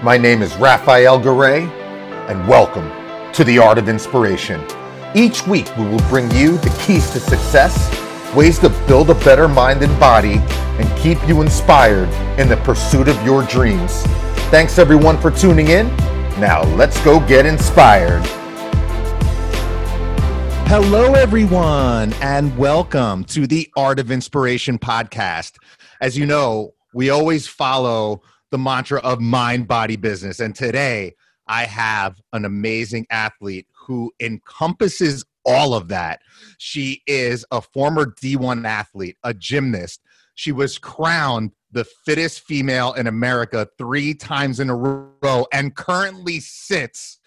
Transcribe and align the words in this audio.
My 0.00 0.16
name 0.16 0.42
is 0.42 0.54
Raphael 0.58 1.18
Garay, 1.18 1.64
and 2.28 2.46
welcome 2.46 2.88
to 3.32 3.42
the 3.42 3.58
Art 3.58 3.78
of 3.78 3.88
Inspiration. 3.88 4.64
Each 5.12 5.44
week, 5.44 5.76
we 5.76 5.88
will 5.88 5.98
bring 6.08 6.30
you 6.30 6.56
the 6.58 6.70
keys 6.86 7.10
to 7.10 7.18
success, 7.18 7.76
ways 8.32 8.60
to 8.60 8.68
build 8.86 9.10
a 9.10 9.16
better 9.16 9.48
mind 9.48 9.82
and 9.82 9.98
body, 9.98 10.34
and 10.78 10.98
keep 11.00 11.18
you 11.26 11.42
inspired 11.42 12.08
in 12.38 12.48
the 12.48 12.58
pursuit 12.58 13.08
of 13.08 13.20
your 13.24 13.42
dreams. 13.46 14.02
Thanks, 14.52 14.78
everyone, 14.78 15.20
for 15.20 15.32
tuning 15.32 15.66
in. 15.66 15.88
Now, 16.38 16.62
let's 16.76 17.02
go 17.04 17.18
get 17.26 17.44
inspired. 17.44 18.24
Hello, 20.68 21.14
everyone, 21.14 22.12
and 22.22 22.56
welcome 22.56 23.24
to 23.24 23.48
the 23.48 23.68
Art 23.76 23.98
of 23.98 24.12
Inspiration 24.12 24.78
podcast. 24.78 25.56
As 26.00 26.16
you 26.16 26.24
know, 26.24 26.74
we 26.94 27.10
always 27.10 27.48
follow 27.48 28.22
the 28.50 28.58
mantra 28.58 29.00
of 29.00 29.20
mind 29.20 29.68
body 29.68 29.96
business. 29.96 30.40
And 30.40 30.54
today 30.54 31.14
I 31.46 31.64
have 31.64 32.20
an 32.32 32.44
amazing 32.44 33.06
athlete 33.10 33.66
who 33.86 34.12
encompasses 34.20 35.24
all 35.44 35.74
of 35.74 35.88
that. 35.88 36.20
She 36.58 37.02
is 37.06 37.44
a 37.50 37.60
former 37.62 38.04
D1 38.04 38.66
athlete, 38.66 39.16
a 39.24 39.32
gymnast. 39.32 40.00
She 40.34 40.52
was 40.52 40.78
crowned 40.78 41.52
the 41.70 41.84
fittest 41.84 42.40
female 42.40 42.92
in 42.92 43.06
America 43.06 43.68
three 43.76 44.14
times 44.14 44.60
in 44.60 44.70
a 44.70 44.76
row 44.76 45.46
and 45.52 45.74
currently 45.74 46.40
sits 46.40 47.18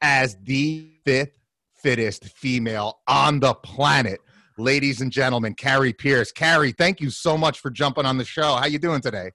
as 0.00 0.36
the 0.42 0.90
fifth 1.04 1.32
fittest 1.76 2.24
female 2.24 3.00
on 3.06 3.40
the 3.40 3.54
planet. 3.54 4.20
Ladies 4.56 5.00
and 5.00 5.10
gentlemen, 5.10 5.54
Kari 5.54 5.92
Pearce. 5.92 6.32
Kari, 6.32 6.72
thank 6.72 7.00
you 7.00 7.10
so 7.10 7.36
much 7.36 7.60
for 7.60 7.70
jumping 7.70 8.06
on 8.06 8.18
the 8.18 8.24
show. 8.24 8.54
How 8.54 8.66
you 8.66 8.78
doing 8.78 9.00
today? 9.00 9.32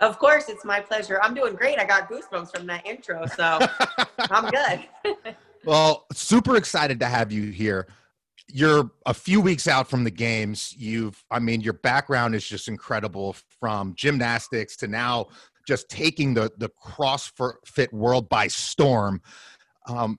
Of 0.00 0.18
course, 0.18 0.48
it's 0.48 0.64
my 0.64 0.80
pleasure. 0.80 1.20
I'm 1.22 1.34
doing 1.34 1.54
great. 1.54 1.78
I 1.78 1.84
got 1.84 2.10
goosebumps 2.10 2.56
from 2.56 2.66
that 2.66 2.86
intro, 2.86 3.26
so 3.26 3.58
I'm 4.18 4.50
good. 4.50 5.36
well, 5.64 6.06
super 6.12 6.56
excited 6.56 6.98
to 7.00 7.06
have 7.06 7.30
you 7.30 7.50
here. 7.50 7.86
You're 8.48 8.90
a 9.06 9.14
few 9.14 9.40
weeks 9.40 9.68
out 9.68 9.88
from 9.88 10.04
the 10.04 10.10
games. 10.10 10.74
You've, 10.76 11.22
I 11.30 11.38
mean, 11.38 11.60
your 11.60 11.74
background 11.74 12.34
is 12.34 12.46
just 12.48 12.66
incredible 12.66 13.36
from 13.60 13.94
gymnastics 13.94 14.76
to 14.78 14.88
now 14.88 15.28
just 15.66 15.88
taking 15.88 16.34
the 16.34 16.50
the 16.56 16.70
CrossFit 16.82 17.92
world 17.92 18.28
by 18.28 18.48
storm. 18.48 19.20
Um, 19.86 20.18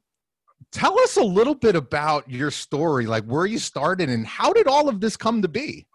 tell 0.71 0.99
us 0.99 1.17
a 1.17 1.23
little 1.23 1.55
bit 1.55 1.75
about 1.75 2.29
your 2.29 2.51
story, 2.51 3.05
like 3.05 3.25
where 3.25 3.45
you 3.45 3.57
started 3.57 4.09
and 4.09 4.25
how 4.25 4.53
did 4.53 4.67
all 4.67 4.87
of 4.87 5.01
this 5.01 5.17
come 5.17 5.41
to 5.41 5.47
be? 5.47 5.87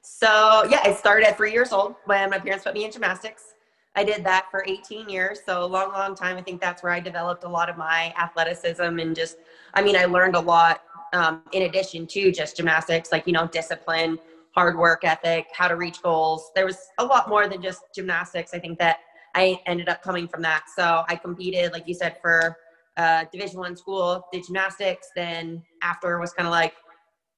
So 0.00 0.64
yeah, 0.70 0.80
I 0.84 0.94
started 0.94 1.26
at 1.26 1.36
three 1.36 1.52
years 1.52 1.72
old 1.72 1.96
when 2.06 2.30
my 2.30 2.38
parents 2.38 2.64
put 2.64 2.74
me 2.74 2.84
in 2.84 2.92
gymnastics. 2.92 3.54
I 3.94 4.04
did 4.04 4.24
that 4.24 4.46
for 4.50 4.64
18 4.66 5.08
years, 5.08 5.40
so 5.44 5.64
a 5.64 5.66
long, 5.66 5.92
long 5.92 6.14
time. 6.14 6.36
I 6.36 6.42
think 6.42 6.60
that's 6.60 6.82
where 6.82 6.92
I 6.92 7.00
developed 7.00 7.44
a 7.44 7.48
lot 7.48 7.68
of 7.68 7.76
my 7.76 8.14
athleticism 8.18 8.82
and 8.82 9.14
just, 9.14 9.36
I 9.74 9.82
mean, 9.82 9.96
I 9.96 10.06
learned 10.06 10.34
a 10.34 10.40
lot 10.40 10.82
um, 11.12 11.42
in 11.52 11.64
addition 11.64 12.06
to 12.06 12.32
just 12.32 12.56
gymnastics, 12.56 13.12
like 13.12 13.26
you 13.26 13.34
know, 13.34 13.46
discipline, 13.46 14.18
hard 14.54 14.76
work 14.78 15.04
ethic, 15.04 15.48
how 15.54 15.68
to 15.68 15.76
reach 15.76 16.02
goals. 16.02 16.50
There 16.54 16.64
was 16.64 16.78
a 16.98 17.04
lot 17.04 17.28
more 17.28 17.48
than 17.48 17.62
just 17.62 17.82
gymnastics. 17.94 18.54
I 18.54 18.58
think 18.58 18.78
that 18.78 19.00
I 19.34 19.60
ended 19.66 19.88
up 19.88 20.02
coming 20.02 20.28
from 20.28 20.42
that. 20.42 20.64
So 20.74 21.04
I 21.08 21.16
competed, 21.16 21.72
like 21.72 21.86
you 21.86 21.94
said, 21.94 22.16
for 22.20 22.56
uh, 22.96 23.24
Division 23.32 23.58
One 23.58 23.76
school, 23.76 24.26
did 24.32 24.44
gymnastics. 24.44 25.08
Then 25.14 25.62
after 25.82 26.18
was 26.18 26.32
kind 26.32 26.46
of 26.46 26.52
like, 26.52 26.74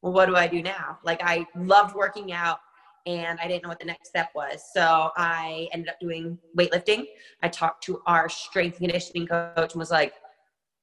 well, 0.05 0.13
what 0.13 0.27
do 0.27 0.37
I 0.37 0.47
do 0.47 0.63
now? 0.63 0.99
Like 1.03 1.23
I 1.25 1.47
loved 1.57 1.97
working 1.97 2.31
out 2.31 2.59
and 3.07 3.39
I 3.41 3.49
didn't 3.49 3.63
know 3.63 3.71
what 3.71 3.79
the 3.79 3.87
next 3.87 4.11
step 4.11 4.29
was. 4.35 4.63
So 4.75 5.11
I 5.17 5.67
ended 5.73 5.89
up 5.89 5.99
doing 5.99 6.39
weightlifting. 6.59 7.07
I 7.43 7.49
talked 7.49 7.83
to 7.85 8.03
our 8.07 8.29
strength 8.29 8.77
conditioning 8.77 9.27
coach 9.27 9.73
and 9.73 9.77
was 9.77 9.91
like, 9.91 10.13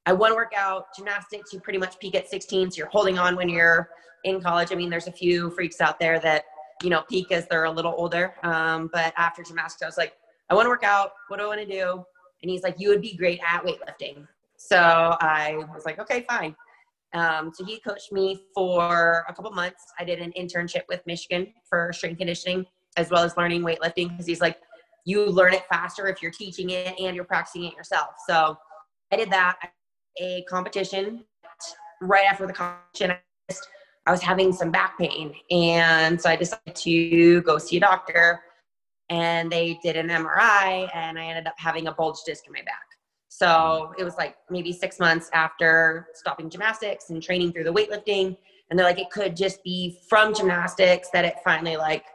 I 0.08 0.14
want 0.14 0.32
to 0.32 0.36
work 0.36 0.54
out 0.58 0.88
gymnastics. 0.98 1.54
You 1.54 1.60
pretty 1.60 1.78
much 1.78 2.00
peak 2.00 2.16
at 2.16 2.28
16, 2.30 2.72
so 2.72 2.78
you're 2.78 2.88
holding 2.88 3.20
on 3.20 3.36
when 3.36 3.48
you're 3.48 3.90
in 4.24 4.42
college. 4.42 4.70
I 4.72 4.76
mean, 4.76 4.90
there's 4.90 5.08
a 5.08 5.12
few 5.12 5.52
freaks 5.52 5.82
out 5.82 6.00
there 6.00 6.20
that, 6.20 6.46
you 6.82 6.90
know, 6.90 7.04
peak 7.08 7.32
as 7.32 7.48
they're 7.48 7.66
a 7.66 7.72
little 7.72 7.94
older. 7.96 8.34
Um, 8.42 8.90
but 8.92 9.14
after 9.18 9.44
gymnastics, 9.44 9.84
I 9.84 9.86
was 9.86 9.98
like, 9.98 10.14
I 10.50 10.56
want 10.56 10.66
to 10.66 10.70
work 10.70 10.84
out. 10.84 11.12
What 11.28 11.38
do 11.38 11.44
I 11.44 11.48
want 11.48 11.60
to 11.60 11.68
do? 11.68 12.04
And 12.42 12.50
he's 12.50 12.64
like, 12.64 12.80
you 12.80 12.90
would 12.90 13.02
be 13.02 13.16
great 13.16 13.40
at 13.48 13.64
weightlifting. 13.64 14.28
So 14.58 14.80
I 14.80 15.64
was 15.76 15.86
like, 15.86 16.00
okay, 16.00 16.26
fine. 16.28 16.56
Um, 17.14 17.52
so 17.54 17.66
he 17.66 17.80
coached 17.80 18.12
me 18.12 18.46
for 18.54 19.26
a 19.28 19.34
couple 19.34 19.52
months. 19.52 19.84
I 20.00 20.06
did 20.06 20.20
an 20.20 20.32
internship 20.38 20.84
with 20.88 21.02
Michigan 21.06 21.54
for 21.70 21.92
strength 21.94 22.20
conditioning 22.20 22.66
as 22.98 23.10
well 23.10 23.24
as 23.24 23.36
learning 23.38 23.62
weightlifting 23.62 24.10
because 24.10 24.26
he's 24.26 24.42
like, 24.42 24.58
you 25.06 25.26
learn 25.26 25.54
it 25.54 25.64
faster 25.70 26.08
if 26.08 26.22
you're 26.22 26.32
teaching 26.32 26.70
it 26.70 27.00
and 27.00 27.16
you're 27.16 27.26
practicing 27.26 27.66
it 27.66 27.74
yourself. 27.76 28.10
So 28.28 28.58
I 29.12 29.18
did 29.18 29.30
that. 29.32 29.58
A 30.20 30.44
competition 30.50 31.24
right 32.02 32.26
after 32.30 32.46
the 32.46 32.54
competition, 32.54 33.14
I 34.06 34.12
was 34.12 34.22
having 34.22 34.52
some 34.52 34.72
back 34.72 34.98
pain, 34.98 35.34
and 35.52 36.20
so 36.20 36.30
I 36.30 36.36
decided 36.36 36.76
to 36.76 37.42
go 37.42 37.58
see 37.58 37.78
a 37.78 37.80
doctor. 37.80 38.42
And 39.10 39.52
they 39.52 39.78
did 39.84 39.98
an 39.98 40.08
MRI, 40.08 40.90
and 40.94 41.20
I 41.20 41.26
ended 41.26 41.48
up 41.48 41.56
having 41.58 41.88
a 41.88 41.92
bulge 41.92 42.18
disc 42.26 42.46
in 42.48 42.54
my 42.54 42.62
back. 42.62 42.91
So 43.42 43.92
it 43.98 44.04
was 44.04 44.18
like 44.18 44.36
maybe 44.52 44.72
six 44.72 45.00
months 45.00 45.32
after 45.34 46.10
stopping 46.14 46.48
gymnastics 46.48 47.10
and 47.10 47.24
training 47.24 47.52
through 47.52 47.64
the 47.64 47.74
weightlifting. 47.74 48.38
And 48.70 48.78
they're 48.78 48.86
like, 48.86 49.00
it 49.00 49.10
could 49.10 49.36
just 49.36 49.64
be 49.64 49.98
from 50.08 50.32
gymnastics 50.32 51.10
that 51.12 51.26
it 51.26 51.38
finally 51.44 51.76
like 51.76 52.06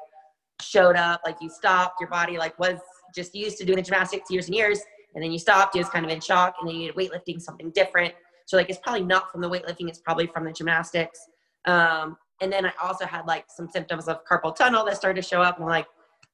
showed 0.62 0.94
up. 0.94 1.22
Like 1.24 1.38
you 1.40 1.50
stopped, 1.50 2.00
your 2.00 2.08
body 2.10 2.38
like 2.38 2.56
was 2.60 2.78
just 3.12 3.34
used 3.34 3.58
to 3.58 3.64
doing 3.64 3.74
the 3.74 3.82
gymnastics 3.82 4.30
years 4.30 4.46
and 4.46 4.54
years. 4.54 4.78
And 5.16 5.24
then 5.24 5.32
you 5.32 5.38
stopped, 5.40 5.74
you 5.74 5.80
was 5.80 5.90
kind 5.90 6.04
of 6.04 6.12
in 6.12 6.20
shock. 6.20 6.54
And 6.60 6.68
then 6.68 6.76
you 6.76 6.82
needed 6.82 6.94
weightlifting, 6.94 7.40
something 7.40 7.70
different. 7.70 8.14
So 8.44 8.56
like, 8.56 8.70
it's 8.70 8.78
probably 8.78 9.02
not 9.02 9.32
from 9.32 9.40
the 9.40 9.50
weightlifting. 9.50 9.88
It's 9.88 9.98
probably 9.98 10.28
from 10.28 10.44
the 10.44 10.52
gymnastics. 10.52 11.18
Um, 11.64 12.16
and 12.40 12.52
then 12.52 12.66
I 12.66 12.72
also 12.80 13.04
had 13.04 13.26
like 13.26 13.46
some 13.48 13.68
symptoms 13.68 14.06
of 14.06 14.20
carpal 14.30 14.54
tunnel 14.54 14.84
that 14.84 14.96
started 14.96 15.20
to 15.20 15.28
show 15.28 15.42
up. 15.42 15.56
And 15.56 15.64
I'm 15.64 15.70
like, 15.70 15.86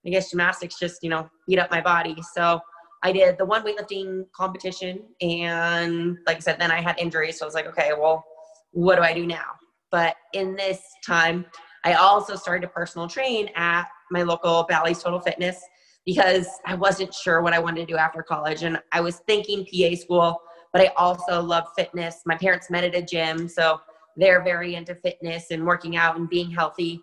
I 0.04 0.10
guess 0.10 0.30
gymnastics 0.30 0.78
just, 0.78 1.02
you 1.02 1.08
know, 1.08 1.30
beat 1.48 1.58
up 1.58 1.70
my 1.70 1.80
body. 1.80 2.14
So 2.34 2.60
I 3.02 3.12
did 3.12 3.36
the 3.38 3.44
one 3.44 3.64
weightlifting 3.64 4.24
competition, 4.32 5.02
and 5.20 6.18
like 6.26 6.36
I 6.36 6.40
said, 6.40 6.60
then 6.60 6.70
I 6.70 6.80
had 6.80 6.98
injuries, 6.98 7.38
so 7.38 7.44
I 7.44 7.46
was 7.46 7.54
like, 7.54 7.66
okay, 7.66 7.90
well, 7.98 8.24
what 8.70 8.96
do 8.96 9.02
I 9.02 9.12
do 9.12 9.26
now? 9.26 9.46
But 9.90 10.16
in 10.32 10.54
this 10.54 10.80
time, 11.04 11.44
I 11.84 11.94
also 11.94 12.36
started 12.36 12.62
to 12.62 12.68
personal 12.68 13.08
train 13.08 13.50
at 13.56 13.86
my 14.10 14.22
local 14.22 14.64
Bally's 14.68 15.02
Total 15.02 15.20
Fitness 15.20 15.60
because 16.06 16.48
I 16.64 16.74
wasn't 16.74 17.12
sure 17.12 17.42
what 17.42 17.52
I 17.52 17.58
wanted 17.58 17.86
to 17.86 17.92
do 17.92 17.96
after 17.96 18.22
college, 18.22 18.62
and 18.62 18.80
I 18.92 19.00
was 19.00 19.16
thinking 19.26 19.66
PA 19.66 19.96
school, 19.96 20.40
but 20.72 20.80
I 20.80 20.86
also 20.96 21.42
love 21.42 21.64
fitness. 21.76 22.22
My 22.24 22.36
parents 22.36 22.70
met 22.70 22.84
at 22.84 22.94
a 22.94 23.02
gym, 23.02 23.48
so 23.48 23.80
they're 24.16 24.42
very 24.42 24.74
into 24.74 24.94
fitness 24.94 25.50
and 25.50 25.66
working 25.66 25.96
out 25.96 26.16
and 26.16 26.28
being 26.28 26.50
healthy. 26.50 27.02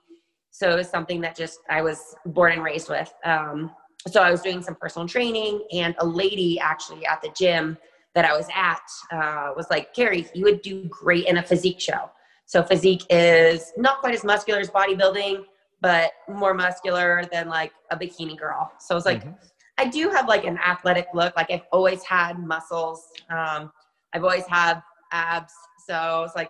So 0.52 0.72
it 0.72 0.76
was 0.76 0.90
something 0.90 1.22
that 1.22 1.36
just 1.36 1.60
I 1.70 1.82
was 1.82 2.16
born 2.26 2.54
and 2.54 2.64
raised 2.64 2.90
with. 2.90 3.12
Um, 3.26 3.72
so 4.08 4.22
I 4.22 4.32
was 4.32 4.42
doing 4.42 4.62
some 4.62 4.76
personal 4.76 5.08
training, 5.08 5.66
and 5.72 5.96
a 6.00 6.06
lady 6.06 6.60
actually 6.60 7.06
at 7.06 7.22
the 7.22 7.30
gym 7.38 7.78
that 8.16 8.26
I 8.26 8.36
was 8.36 8.48
at 8.56 8.82
uh, 9.12 9.52
was 9.56 9.68
like, 9.70 9.94
Kari, 9.94 10.28
you 10.34 10.44
would 10.46 10.62
do 10.62 10.86
great 10.86 11.28
in 11.28 11.38
a 11.38 11.44
physique 11.44 11.80
show. 11.80 12.10
So 12.46 12.64
physique 12.64 13.04
is 13.10 13.72
not 13.78 14.00
quite 14.00 14.16
as 14.16 14.24
muscular 14.24 14.60
as 14.60 14.70
bodybuilding, 14.70 15.44
but 15.82 16.12
more 16.28 16.54
muscular 16.54 17.24
than 17.32 17.48
like 17.48 17.72
a 17.92 17.98
bikini 17.98 18.38
girl. 18.38 18.72
So 18.80 18.94
I 18.94 18.96
was 18.96 19.06
like, 19.06 19.24
mm-hmm. 19.24 19.34
I 19.78 19.86
do 19.86 20.10
have 20.10 20.28
like 20.28 20.46
an 20.46 20.58
athletic 20.58 21.08
look. 21.14 21.36
Like 21.38 21.52
I've 21.52 21.68
always 21.72 22.04
had 22.04 22.40
muscles. 22.40 23.06
Um, 23.30 23.72
I've 24.14 24.24
always 24.24 24.46
had 24.48 24.82
abs. 25.12 25.54
So 25.88 25.94
I 25.94 26.20
was 26.20 26.34
like, 26.36 26.50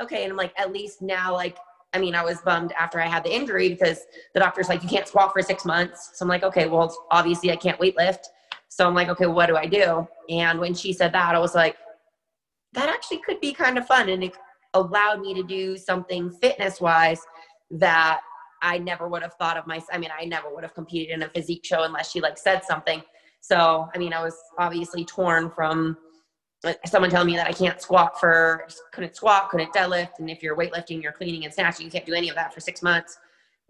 okay. 0.00 0.22
And 0.22 0.32
I'm 0.32 0.36
like, 0.38 0.52
at 0.56 0.72
least 0.72 1.02
now, 1.02 1.34
like 1.34 1.58
I 1.94 1.98
mean, 1.98 2.14
I 2.14 2.24
was 2.24 2.40
bummed 2.40 2.72
after 2.72 3.00
I 3.00 3.06
had 3.06 3.24
the 3.24 3.34
injury 3.34 3.68
because 3.68 4.00
the 4.34 4.40
doctor's 4.40 4.68
like, 4.68 4.82
you 4.82 4.88
can't 4.88 5.06
squat 5.06 5.32
for 5.32 5.42
six 5.42 5.64
months. 5.64 6.10
So 6.14 6.24
I'm 6.24 6.28
like, 6.28 6.42
okay, 6.42 6.66
well, 6.66 6.96
obviously 7.10 7.50
I 7.50 7.56
can't 7.56 7.78
weight 7.78 7.96
lift. 7.96 8.30
So 8.68 8.86
I'm 8.86 8.94
like, 8.94 9.08
okay, 9.08 9.26
what 9.26 9.46
do 9.46 9.56
I 9.56 9.66
do? 9.66 10.08
And 10.30 10.58
when 10.58 10.72
she 10.72 10.92
said 10.92 11.12
that, 11.12 11.34
I 11.34 11.38
was 11.38 11.54
like, 11.54 11.76
that 12.72 12.88
actually 12.88 13.18
could 13.18 13.40
be 13.40 13.52
kind 13.52 13.76
of 13.76 13.86
fun. 13.86 14.08
And 14.08 14.24
it 14.24 14.34
allowed 14.72 15.20
me 15.20 15.34
to 15.34 15.42
do 15.42 15.76
something 15.76 16.30
fitness 16.30 16.80
wise 16.80 17.20
that 17.72 18.22
I 18.62 18.78
never 18.78 19.08
would 19.08 19.22
have 19.22 19.34
thought 19.34 19.58
of 19.58 19.66
myself. 19.66 19.90
I 19.92 19.98
mean, 19.98 20.10
I 20.18 20.24
never 20.24 20.48
would 20.54 20.62
have 20.62 20.74
competed 20.74 21.14
in 21.14 21.22
a 21.22 21.28
physique 21.28 21.64
show 21.64 21.82
unless 21.82 22.10
she 22.10 22.20
like 22.20 22.38
said 22.38 22.64
something. 22.64 23.02
So, 23.40 23.88
I 23.94 23.98
mean, 23.98 24.14
I 24.14 24.22
was 24.22 24.36
obviously 24.58 25.04
torn 25.04 25.50
from 25.50 25.98
someone 26.86 27.10
telling 27.10 27.26
me 27.26 27.36
that 27.36 27.48
I 27.48 27.52
can't 27.52 27.80
squat 27.80 28.18
for 28.20 28.66
couldn't 28.92 29.16
squat, 29.16 29.50
couldn't 29.50 29.72
deadlift, 29.72 30.18
and 30.18 30.30
if 30.30 30.42
you're 30.42 30.56
weightlifting, 30.56 31.02
you're 31.02 31.12
cleaning 31.12 31.44
and 31.44 31.52
snatching, 31.52 31.84
you 31.84 31.90
can't 31.90 32.06
do 32.06 32.14
any 32.14 32.28
of 32.28 32.34
that 32.36 32.54
for 32.54 32.60
six 32.60 32.82
months. 32.82 33.18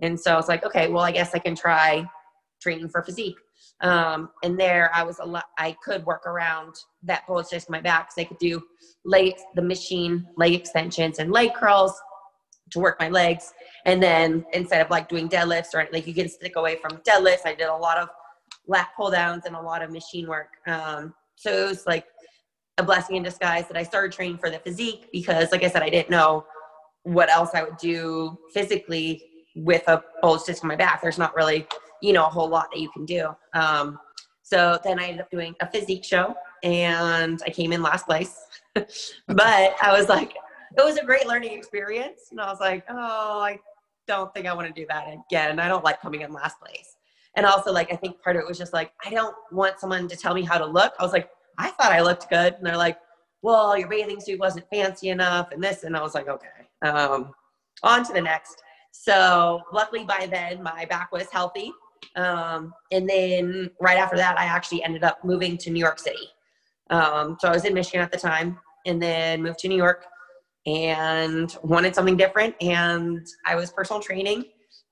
And 0.01 0.19
so 0.19 0.33
I 0.33 0.37
was 0.37 0.49
like, 0.49 0.65
okay, 0.65 0.89
well, 0.89 1.03
I 1.03 1.13
guess 1.13 1.35
I 1.35 1.39
can 1.39 1.55
try 1.55 2.05
training 2.61 2.89
for 2.89 3.03
physique. 3.03 3.37
Um, 3.81 4.31
and 4.43 4.59
there, 4.59 4.91
I 4.95 5.03
was 5.03 5.19
a 5.19 5.25
lot. 5.25 5.45
I 5.59 5.77
could 5.85 6.05
work 6.05 6.27
around 6.27 6.75
that 7.03 7.27
bulge 7.27 7.49
disc 7.49 7.69
in 7.69 7.73
my 7.73 7.81
back 7.81 8.09
because 8.09 8.25
I 8.25 8.29
could 8.29 8.39
do 8.39 8.63
leg 9.05 9.35
the 9.55 9.63
machine 9.63 10.27
leg 10.37 10.55
extensions 10.55 11.19
and 11.19 11.33
leg 11.33 11.53
curls 11.55 12.01
to 12.71 12.79
work 12.79 12.99
my 13.01 13.09
legs. 13.09 13.53
And 13.85 14.03
then 14.03 14.45
instead 14.53 14.81
of 14.81 14.91
like 14.91 15.09
doing 15.09 15.29
deadlifts 15.29 15.75
or 15.75 15.87
like 15.93 16.07
you 16.07 16.15
can 16.15 16.29
stick 16.29 16.57
away 16.57 16.77
from 16.77 16.99
deadlifts, 16.99 17.45
I 17.45 17.55
did 17.55 17.69
a 17.69 17.77
lot 17.77 17.99
of 17.99 18.09
lat 18.67 18.91
pull 18.97 19.11
downs 19.11 19.45
and 19.47 19.57
a 19.57 19.61
lot 19.61 19.83
of 19.83 19.91
machine 19.91 20.29
work. 20.29 20.49
Um, 20.67 21.15
so 21.37 21.51
it 21.51 21.69
was 21.69 21.87
like 21.87 22.07
a 22.79 22.83
blessing 22.83 23.17
in 23.17 23.23
disguise 23.23 23.69
that 23.69 23.77
I 23.77 23.83
started 23.83 24.13
training 24.13 24.39
for 24.39 24.51
the 24.51 24.59
physique 24.59 25.09
because, 25.13 25.53
like 25.53 25.63
I 25.63 25.69
said, 25.69 25.83
I 25.83 25.91
didn't 25.91 26.11
know 26.11 26.47
what 27.03 27.31
else 27.31 27.51
I 27.55 27.63
would 27.63 27.77
do 27.77 28.39
physically 28.53 29.23
with 29.57 29.87
a 29.89 30.03
bulge 30.23 30.45
disc 30.45 30.63
in 30.63 30.69
my 30.69 30.77
back. 30.77 31.03
There's 31.03 31.19
not 31.19 31.35
really, 31.35 31.67
you 32.01 32.13
know, 32.13 32.27
a 32.27 32.29
whole 32.29 32.49
lot 32.49 32.69
that 32.73 32.81
you 32.81 32.91
can 32.91 33.05
do. 33.05 33.29
Um, 33.55 33.99
so 34.43 34.79
then 34.85 34.99
I 34.99 35.05
ended 35.05 35.21
up 35.21 35.31
doing 35.31 35.55
a 35.61 35.71
physique 35.71 36.05
show 36.05 36.35
and 36.63 37.41
I 37.47 37.51
came 37.51 37.73
in 37.73 37.83
last 37.83 38.07
place. 38.07 38.39
but 38.75 39.77
I 39.83 39.93
was 39.93 40.09
like, 40.09 40.35
it 40.77 40.85
was 40.85 40.97
a 40.97 41.05
great 41.05 41.27
learning 41.27 41.53
experience. 41.53 42.29
And 42.31 42.41
I 42.41 42.47
was 42.47 42.61
like, 42.61 42.85
oh, 42.89 43.41
I 43.41 43.59
don't 44.07 44.33
think 44.33 44.47
I 44.47 44.55
want 44.55 44.75
to 44.75 44.81
do 44.81 44.87
that 44.89 45.07
again. 45.09 45.61
I 45.61 45.69
don't 45.69 45.85
like 45.85 46.01
coming 46.01 46.23
in 46.23 46.33
last 46.33 46.59
place. 46.61 46.97
And 47.35 47.47
also, 47.47 47.73
like, 47.73 47.93
I 47.93 47.97
think 47.97 48.23
part 48.23 48.37
of 48.37 48.43
it 48.43 48.49
was 48.49 48.59
just 48.59 48.73
like, 48.73 48.93
I 49.05 49.11
don't 49.11 49.35
want 49.53 49.81
someone 49.81 50.07
to 50.09 50.17
tell 50.17 50.35
me 50.35 50.43
how 50.43 50.59
to 50.59 50.67
look. 50.67 50.93
I 50.99 51.03
was 51.03 51.13
like, 51.13 51.31
I 51.59 51.71
thought 51.71 51.93
I 51.93 52.01
looked 52.01 52.29
good. 52.31 52.55
And 52.55 52.67
they're 52.67 52.77
like, 52.77 52.99
well, 53.43 53.77
your 53.77 53.89
bathing 53.89 54.21
suit 54.21 54.39
wasn't 54.39 54.69
fancy 54.71 55.09
enough 55.09 55.51
and 55.53 55.63
this. 55.63 55.85
And 55.85 55.97
I 55.97 56.03
was 56.03 56.15
like, 56.15 56.29
okay, 56.29 56.49
um, 56.83 57.35
on 57.83 58.05
to 58.05 58.13
the 58.13 58.21
next. 58.21 58.63
So 58.93 59.61
luckily 59.73 60.05
by 60.05 60.29
then 60.31 60.63
my 60.63 60.85
back 60.85 61.11
was 61.13 61.27
healthy. 61.31 61.73
Um, 62.17 62.73
and 62.91 63.09
then 63.09 63.71
right 63.81 63.99
after 63.99 64.17
that, 64.17 64.39
I 64.39 64.45
actually 64.45 64.83
ended 64.85 65.03
up 65.03 65.25
moving 65.25 65.57
to 65.59 65.71
New 65.71 65.81
York 65.81 65.99
City. 65.99 66.29
Um, 66.91 67.37
so 67.41 67.49
I 67.49 67.53
was 67.53 67.65
in 67.65 67.75
Michigan 67.75 68.01
at 68.01 68.13
the 68.13 68.19
time 68.19 68.59
and 68.87 69.03
then 69.03 69.43
moved 69.43 69.61
to 69.61 69.69
New 69.69 69.77
York 69.77 70.05
and 70.67 71.57
wanted 71.63 71.95
something 71.95 72.17
different. 72.17 72.55
And 72.61 73.27
I 73.47 73.55
was 73.57 73.73
personal 73.73 74.01
training. 74.01 74.45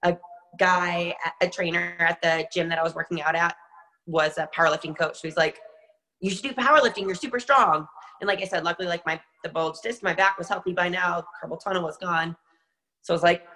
A 0.03 0.17
guy, 0.59 1.15
a 1.41 1.49
trainer 1.49 1.97
at 2.01 2.21
the 2.23 2.47
gym 2.53 2.69
that 2.71 2.79
I 2.79 2.83
was 2.83 2.95
working 2.95 3.23
out 3.23 3.35
at 3.35 3.55
was 4.07 4.39
a 4.39 4.49
powerlifting 4.57 4.97
coach. 4.97 5.21
So 5.21 5.29
he's 5.29 5.37
like, 5.37 5.61
you 6.21 6.31
should 6.31 6.43
do 6.43 6.53
powerlifting. 6.53 7.03
You're 7.03 7.15
super 7.15 7.41
strong. 7.41 7.87
And 8.21 8.29
like 8.29 8.41
I 8.41 8.45
said, 8.45 8.65
luckily, 8.65 8.89
like 8.89 9.05
my 9.07 9.21
the 9.43 9.49
bulge 9.49 9.77
disc, 9.83 10.03
my 10.03 10.13
back 10.13 10.39
was 10.39 10.49
healthy 10.49 10.73
by 10.73 10.89
now. 10.89 11.25
Carpal 11.43 11.59
tunnel 11.63 11.83
was 11.83 11.97
gone. 11.97 12.37
So 13.03 13.15
I 13.15 13.17
was 13.17 13.23
like, 13.23 13.47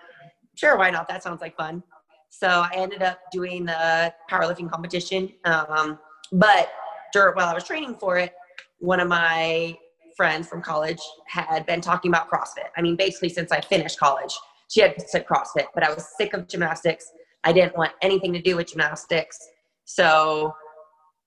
sure, 0.57 0.79
why 0.79 0.91
not? 0.91 1.07
That 1.09 1.23
sounds 1.23 1.41
like 1.41 1.57
fun. 1.57 1.83
So 2.31 2.49
I 2.49 2.71
ended 2.75 3.03
up 3.03 3.19
doing 3.31 3.65
the 3.65 4.13
powerlifting 4.31 4.71
competition. 4.71 5.33
Um, 5.45 5.99
but 6.33 6.73
during, 7.13 7.37
while 7.37 7.49
I 7.49 7.55
was 7.55 7.65
training 7.65 7.95
for 7.95 8.17
it, 8.19 8.33
one 8.79 8.99
of 8.99 9.09
my 9.09 9.77
friends 10.17 10.49
from 10.49 10.63
college 10.63 11.01
had 11.27 11.67
been 11.67 11.81
talking 11.81 12.11
about 12.11 12.31
CrossFit. 12.31 12.71
I 12.77 12.83
mean, 12.83 12.97
basically 12.97 13.29
since 13.29 13.53
I 13.53 13.61
finished 13.61 13.99
college, 13.99 14.35
she 14.69 14.81
had 14.81 14.95
said 15.09 15.27
CrossFit, 15.27 15.67
but 15.75 15.85
I 15.85 15.93
was 15.93 16.09
sick 16.17 16.35
of 16.35 16.49
gymnastics. 16.49 17.11
I 17.45 17.53
didn't 17.53 17.77
want 17.77 17.93
anything 18.03 18.33
to 18.33 18.41
do 18.41 18.57
with 18.57 18.69
gymnastics. 18.69 19.39
So 19.85 20.55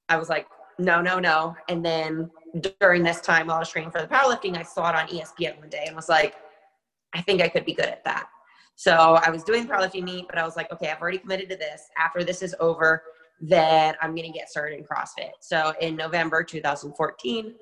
I 0.10 0.18
was 0.18 0.30
like, 0.30 0.48
no, 0.80 1.02
no, 1.02 1.20
no. 1.20 1.56
And 1.70 1.84
then 1.84 2.30
during 2.80 3.04
this 3.04 3.22
time 3.22 3.48
while 3.48 3.58
I 3.58 3.60
was 3.60 3.70
training 3.70 3.92
for 3.92 4.02
the 4.02 4.08
powerlifting, 4.08 4.58
I 4.58 4.64
saw 4.64 4.90
it 4.90 4.96
on 4.96 5.08
ESPN 5.08 5.60
one 5.60 5.70
day 5.70 5.86
and 5.88 5.96
was 5.96 6.10
like, 6.10 6.36
I 7.14 7.22
think 7.22 7.42
I 7.42 7.48
could 7.48 7.66
be 7.66 7.74
good 7.74 7.86
at 7.86 8.04
that. 8.06 8.28
So 8.76 8.94
I 8.94 9.30
was 9.32 9.44
doing 9.44 9.66
the 9.66 9.74
powerlifting 9.74 10.04
meet, 10.04 10.28
but 10.28 10.38
I 10.38 10.44
was 10.44 10.56
like, 10.56 10.72
okay, 10.72 10.90
I've 10.90 11.02
already 11.02 11.18
committed 11.18 11.50
to 11.50 11.56
this. 11.56 11.90
After 11.98 12.24
this 12.24 12.44
is 12.44 12.54
over, 12.60 13.04
then 13.42 13.96
I'm 14.02 14.14
going 14.16 14.32
to 14.32 14.38
get 14.38 14.50
started 14.50 14.78
in 14.78 14.84
CrossFit. 14.84 15.32
So 15.40 15.74
in 15.82 15.96
November 15.96 16.44
2014, 16.44 17.56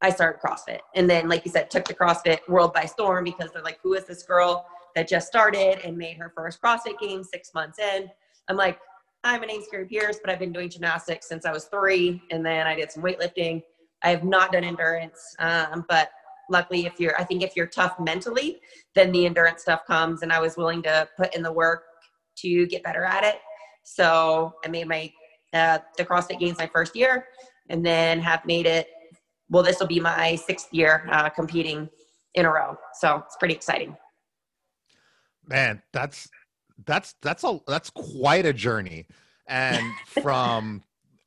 I 0.00 0.10
started 0.10 0.40
CrossFit. 0.40 0.80
And 0.94 1.08
then, 1.08 1.28
like 1.28 1.44
you 1.44 1.50
said, 1.50 1.70
took 1.70 1.86
the 1.86 1.94
CrossFit 1.94 2.46
world 2.48 2.72
by 2.72 2.84
storm 2.84 3.24
because 3.24 3.50
they're 3.52 3.62
like, 3.62 3.78
who 3.82 3.94
is 3.94 4.04
this 4.04 4.22
girl 4.22 4.66
that 4.94 5.08
just 5.08 5.26
started 5.26 5.84
and 5.84 5.96
made 5.96 6.16
her 6.18 6.32
first 6.36 6.60
CrossFit 6.62 6.98
game 7.00 7.24
six 7.24 7.52
months 7.54 7.78
in? 7.78 8.08
I'm 8.48 8.56
like, 8.56 8.78
hi, 9.24 9.38
my 9.38 9.46
name's 9.46 9.66
Kari 9.68 9.86
Pearce, 9.86 10.18
but 10.22 10.30
I've 10.30 10.38
been 10.38 10.52
doing 10.52 10.70
gymnastics 10.70 11.28
since 11.28 11.44
I 11.44 11.52
was 11.52 11.64
three. 11.64 12.22
And 12.30 12.44
then 12.44 12.66
I 12.66 12.74
did 12.74 12.92
some 12.92 13.02
weightlifting. 13.02 13.62
I 14.02 14.10
have 14.10 14.22
not 14.22 14.52
done 14.52 14.64
endurance, 14.64 15.34
um, 15.40 15.84
but 15.88 16.10
luckily, 16.48 16.86
if 16.86 17.00
you're, 17.00 17.18
I 17.18 17.24
think 17.24 17.42
if 17.42 17.56
you're 17.56 17.66
tough 17.66 17.98
mentally, 17.98 18.60
then 18.94 19.10
the 19.10 19.26
endurance 19.26 19.62
stuff 19.62 19.84
comes. 19.86 20.22
And 20.22 20.32
I 20.32 20.40
was 20.40 20.56
willing 20.56 20.82
to 20.84 21.08
put 21.16 21.34
in 21.34 21.42
the 21.42 21.52
work 21.52 21.82
to 22.36 22.66
get 22.68 22.84
better 22.84 23.04
at 23.04 23.24
it. 23.24 23.40
So 23.82 24.54
I 24.64 24.68
made 24.68 24.86
my 24.86 25.12
uh, 25.52 25.78
the 25.96 26.04
CrossFit 26.04 26.38
Games 26.38 26.58
my 26.58 26.68
first 26.68 26.94
year, 26.94 27.26
and 27.70 27.84
then 27.84 28.20
have 28.20 28.44
made 28.46 28.66
it. 28.66 28.88
Well, 29.50 29.62
this 29.62 29.80
will 29.80 29.86
be 29.86 29.98
my 29.98 30.36
sixth 30.36 30.68
year 30.72 31.08
uh, 31.10 31.30
competing 31.30 31.88
in 32.34 32.44
a 32.44 32.52
row. 32.52 32.76
So 32.94 33.22
it's 33.26 33.36
pretty 33.36 33.54
exciting. 33.54 33.96
Man, 35.46 35.82
that's 35.92 36.28
that's 36.86 37.14
that's 37.22 37.44
a 37.44 37.60
that's 37.66 37.90
quite 37.90 38.46
a 38.46 38.52
journey. 38.52 39.06
And 39.46 39.82
from 40.06 40.82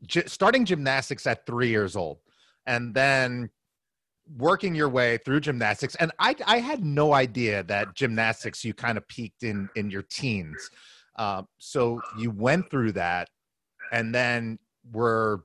j- 0.05 0.25
starting 0.27 0.65
gymnastics 0.65 1.25
at 1.27 1.45
three 1.45 1.69
years 1.69 1.95
old 1.95 2.19
and 2.65 2.93
then 2.93 3.49
working 4.37 4.75
your 4.75 4.89
way 4.89 5.17
through 5.17 5.41
gymnastics. 5.41 5.95
And 5.95 6.11
i 6.19 6.35
i 6.45 6.59
had 6.59 6.83
no 6.83 7.13
idea 7.13 7.63
that 7.63 7.95
gymnastics 7.95 8.63
you 8.63 8.73
kind 8.73 8.97
of 8.97 9.07
peaked 9.07 9.43
in 9.43 9.69
in 9.75 9.89
your 9.89 10.03
teens. 10.03 10.69
Uh, 11.17 11.43
so 11.57 12.01
you 12.17 12.31
went 12.31 12.69
through 12.71 12.93
that 12.93 13.29
and 13.91 14.15
then 14.15 14.57
were 14.91 15.43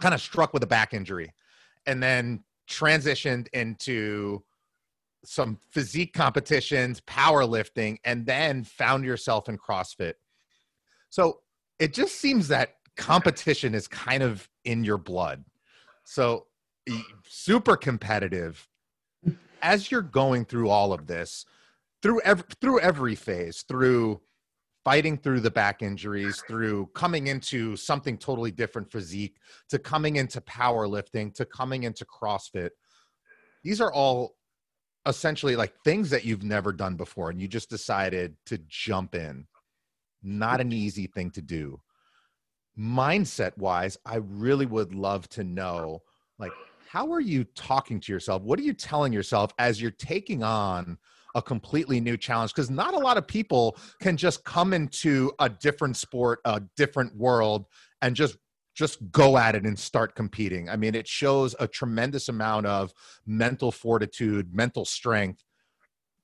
kind 0.00 0.14
of 0.14 0.20
struck 0.20 0.52
with 0.52 0.62
a 0.62 0.66
back 0.66 0.92
injury 0.92 1.32
and 1.86 2.02
then 2.02 2.42
transitioned 2.68 3.48
into 3.52 4.42
some 5.24 5.58
physique 5.70 6.12
competitions, 6.12 7.00
powerlifting, 7.00 7.98
and 8.04 8.24
then 8.24 8.64
found 8.64 9.04
yourself 9.04 9.48
in 9.48 9.58
CrossFit. 9.58 10.14
So 11.10 11.40
it 11.78 11.92
just 11.92 12.16
seems 12.16 12.48
that 12.48 12.74
competition 12.96 13.74
is 13.74 13.88
kind 13.88 14.22
of 14.22 14.48
in 14.64 14.84
your 14.84 14.98
blood. 14.98 15.44
So 16.04 16.46
super 17.26 17.76
competitive. 17.76 18.66
As 19.60 19.90
you're 19.90 20.02
going 20.02 20.44
through 20.44 20.68
all 20.68 20.92
of 20.92 21.06
this, 21.06 21.44
through 22.02 22.20
every, 22.20 22.44
through 22.60 22.80
every 22.80 23.14
phase, 23.14 23.64
through 23.66 24.20
fighting 24.84 25.18
through 25.18 25.40
the 25.40 25.50
back 25.50 25.82
injuries, 25.82 26.42
through 26.46 26.86
coming 26.94 27.26
into 27.26 27.76
something 27.76 28.16
totally 28.16 28.50
different 28.50 28.90
physique, 28.90 29.36
to 29.68 29.78
coming 29.78 30.16
into 30.16 30.40
powerlifting, 30.42 31.34
to 31.34 31.44
coming 31.44 31.82
into 31.82 32.06
CrossFit. 32.06 32.70
These 33.62 33.80
are 33.80 33.92
all 33.92 34.36
essentially 35.08 35.56
like 35.56 35.72
things 35.84 36.10
that 36.10 36.24
you've 36.24 36.44
never 36.44 36.72
done 36.72 36.94
before 36.94 37.30
and 37.30 37.40
you 37.40 37.48
just 37.48 37.70
decided 37.70 38.36
to 38.46 38.58
jump 38.68 39.14
in. 39.14 39.46
Not 40.22 40.60
an 40.60 40.72
easy 40.72 41.06
thing 41.06 41.30
to 41.32 41.42
do. 41.42 41.80
Mindset 42.78 43.56
wise 43.58 43.96
i 44.06 44.16
really 44.16 44.66
would 44.66 44.94
love 44.94 45.28
to 45.30 45.42
know 45.42 46.00
like 46.38 46.52
how 46.88 47.12
are 47.12 47.20
you 47.20 47.44
talking 47.54 48.00
to 48.00 48.12
yourself? 48.12 48.42
What 48.42 48.58
are 48.58 48.62
you 48.62 48.72
telling 48.72 49.12
yourself 49.12 49.52
as 49.58 49.80
you're 49.80 49.90
taking 49.90 50.42
on 50.42 50.96
a 51.34 51.42
completely 51.42 52.00
new 52.00 52.16
challenge? 52.16 52.54
Because 52.54 52.70
not 52.70 52.94
a 52.94 52.98
lot 52.98 53.18
of 53.18 53.26
people 53.26 53.76
can 54.00 54.16
just 54.16 54.42
come 54.44 54.72
into 54.72 55.30
a 55.38 55.50
different 55.50 55.96
sport 55.96 56.40
a 56.44 56.62
different 56.76 57.14
world 57.14 57.66
and 58.00 58.16
just 58.16 58.38
just 58.78 59.10
go 59.10 59.36
at 59.36 59.56
it 59.56 59.64
and 59.64 59.76
start 59.76 60.14
competing. 60.14 60.70
I 60.70 60.76
mean, 60.76 60.94
it 60.94 61.08
shows 61.08 61.56
a 61.58 61.66
tremendous 61.66 62.28
amount 62.28 62.66
of 62.66 62.94
mental 63.26 63.72
fortitude, 63.72 64.54
mental 64.54 64.84
strength. 64.84 65.42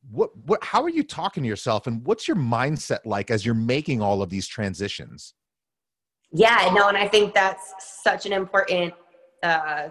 What, 0.09 0.31
what, 0.47 0.63
how 0.63 0.81
are 0.85 0.89
you 0.89 1.03
talking 1.03 1.43
to 1.43 1.49
yourself 1.49 1.89
and 1.89 2.07
what's 2.07 2.29
your 2.29 2.37
mindset 2.37 3.01
like 3.05 3.33
as 3.33 3.45
you're 3.45 3.57
making 3.57 4.01
all 4.01 4.23
of 4.23 4.31
these 4.31 4.47
transitions? 4.47 5.35
Yeah, 6.31 6.71
no, 6.73 6.89
and 6.89 6.97
I 6.97 7.09
think 7.09 7.35
that's 7.35 7.75
such 7.81 8.25
an 8.25 8.33
important, 8.33 8.95
uh, 9.43 9.89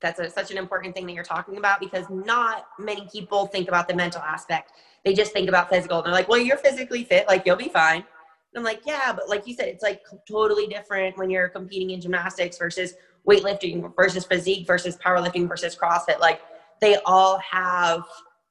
that's 0.00 0.20
a, 0.20 0.30
such 0.30 0.52
an 0.52 0.58
important 0.58 0.94
thing 0.94 1.06
that 1.06 1.14
you're 1.14 1.24
talking 1.24 1.56
about 1.56 1.80
because 1.80 2.06
not 2.10 2.66
many 2.78 3.08
people 3.12 3.46
think 3.46 3.66
about 3.66 3.88
the 3.88 3.94
mental 3.94 4.22
aspect. 4.22 4.70
They 5.04 5.14
just 5.14 5.32
think 5.32 5.48
about 5.48 5.68
physical. 5.68 6.00
They're 6.00 6.12
like, 6.12 6.28
well, 6.28 6.38
you're 6.38 6.58
physically 6.58 7.02
fit, 7.02 7.26
like 7.26 7.42
you'll 7.44 7.56
be 7.56 7.70
fine. 7.70 8.04
I'm 8.56 8.62
like, 8.62 8.82
yeah, 8.86 9.12
but 9.12 9.28
like 9.28 9.46
you 9.46 9.54
said, 9.54 9.68
it's 9.68 9.82
like 9.82 10.02
totally 10.28 10.66
different 10.66 11.16
when 11.18 11.30
you're 11.30 11.48
competing 11.48 11.90
in 11.90 12.00
gymnastics 12.00 12.58
versus 12.58 12.94
weightlifting 13.28 13.94
versus 13.96 14.24
physique 14.24 14.66
versus 14.66 14.96
powerlifting 14.96 15.48
versus 15.48 15.76
CrossFit. 15.76 16.20
Like 16.20 16.40
they 16.80 16.96
all 17.06 17.38
have 17.38 18.02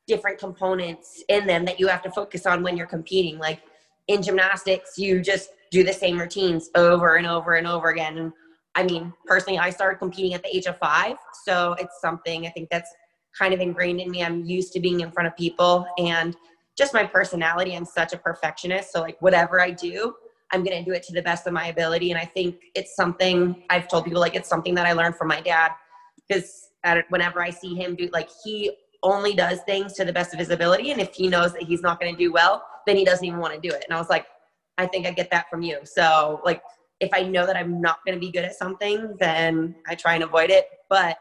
different 0.07 0.37
components 0.37 1.23
in 1.29 1.47
them 1.47 1.63
that 1.65 1.79
you 1.79 1.87
have 1.87 2.01
to 2.03 2.11
focus 2.11 2.45
on 2.45 2.63
when 2.63 2.75
you're 2.75 2.87
competing. 2.87 3.37
Like 3.37 3.61
in 4.07 4.21
gymnastics, 4.21 4.97
you 4.97 5.21
just 5.21 5.49
do 5.71 5.83
the 5.83 5.93
same 5.93 6.19
routines 6.19 6.69
over 6.75 7.15
and 7.15 7.25
over 7.25 7.55
and 7.55 7.67
over 7.67 7.89
again. 7.89 8.17
And 8.17 8.33
I 8.75 8.83
mean, 8.83 9.13
personally, 9.25 9.59
I 9.59 9.69
started 9.69 9.97
competing 9.97 10.33
at 10.33 10.43
the 10.43 10.55
age 10.55 10.65
of 10.65 10.77
five. 10.77 11.15
So 11.45 11.75
it's 11.79 12.01
something 12.01 12.45
I 12.45 12.49
think 12.49 12.69
that's 12.69 12.91
kind 13.37 13.53
of 13.53 13.59
ingrained 13.59 13.99
in 13.99 14.11
me. 14.11 14.23
I'm 14.23 14.43
used 14.43 14.73
to 14.73 14.79
being 14.79 14.99
in 14.99 15.11
front 15.11 15.27
of 15.27 15.35
people 15.37 15.85
and 15.97 16.35
just 16.77 16.93
my 16.93 17.05
personality. 17.05 17.75
I'm 17.75 17.85
such 17.85 18.13
a 18.13 18.17
perfectionist. 18.17 18.91
So, 18.91 19.01
like, 19.01 19.21
whatever 19.21 19.61
I 19.61 19.71
do, 19.71 20.15
I'm 20.51 20.63
going 20.63 20.77
to 20.77 20.83
do 20.83 20.95
it 20.95 21.03
to 21.03 21.13
the 21.13 21.21
best 21.21 21.47
of 21.47 21.53
my 21.53 21.67
ability. 21.67 22.11
And 22.11 22.19
I 22.19 22.25
think 22.25 22.57
it's 22.75 22.95
something 22.95 23.63
I've 23.69 23.87
told 23.87 24.05
people, 24.05 24.19
like, 24.21 24.35
it's 24.35 24.49
something 24.49 24.75
that 24.75 24.85
I 24.85 24.93
learned 24.93 25.15
from 25.15 25.27
my 25.27 25.41
dad. 25.41 25.71
Because 26.27 26.69
whenever 27.09 27.41
I 27.41 27.49
see 27.49 27.75
him 27.75 27.95
do, 27.95 28.09
like, 28.13 28.29
he 28.43 28.75
only 29.03 29.33
does 29.33 29.61
things 29.61 29.93
to 29.93 30.05
the 30.05 30.13
best 30.13 30.33
of 30.33 30.39
his 30.39 30.49
ability. 30.49 30.91
And 30.91 31.01
if 31.01 31.13
he 31.13 31.27
knows 31.27 31.53
that 31.53 31.63
he's 31.63 31.81
not 31.81 31.99
going 31.99 32.13
to 32.13 32.17
do 32.17 32.31
well, 32.31 32.63
then 32.85 32.95
he 32.95 33.03
doesn't 33.03 33.25
even 33.25 33.39
want 33.39 33.53
to 33.53 33.59
do 33.59 33.73
it. 33.73 33.83
And 33.87 33.95
I 33.95 33.99
was 33.99 34.09
like, 34.09 34.25
I 34.77 34.85
think 34.87 35.05
I 35.05 35.11
get 35.11 35.29
that 35.31 35.49
from 35.49 35.61
you. 35.61 35.79
So, 35.83 36.41
like, 36.45 36.61
if 36.99 37.09
I 37.13 37.23
know 37.23 37.45
that 37.45 37.57
I'm 37.57 37.81
not 37.81 37.97
going 38.05 38.15
to 38.15 38.19
be 38.19 38.31
good 38.31 38.45
at 38.45 38.55
something, 38.55 39.15
then 39.19 39.75
I 39.87 39.95
try 39.95 40.15
and 40.15 40.23
avoid 40.23 40.49
it. 40.49 40.67
But 40.89 41.17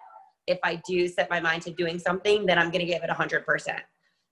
if 0.46 0.58
I 0.62 0.80
do 0.86 1.08
set 1.08 1.28
my 1.30 1.40
mind 1.40 1.62
to 1.62 1.70
doing 1.70 1.98
something, 1.98 2.46
then 2.46 2.58
I'm 2.58 2.70
going 2.70 2.84
to 2.84 2.92
give 2.92 3.02
it 3.02 3.10
100%. 3.10 3.80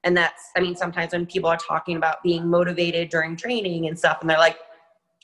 And 0.05 0.17
that's, 0.17 0.51
I 0.57 0.61
mean, 0.61 0.77
sometimes 0.77 1.13
when 1.13 1.27
people 1.27 1.51
are 1.51 1.59
talking 1.59 1.97
about 1.97 2.23
being 2.23 2.49
motivated 2.49 3.11
during 3.11 3.37
training 3.37 3.87
and 3.87 3.99
stuff, 3.99 4.19
and 4.21 4.31
they're 4.31 4.39
like, 4.39 4.57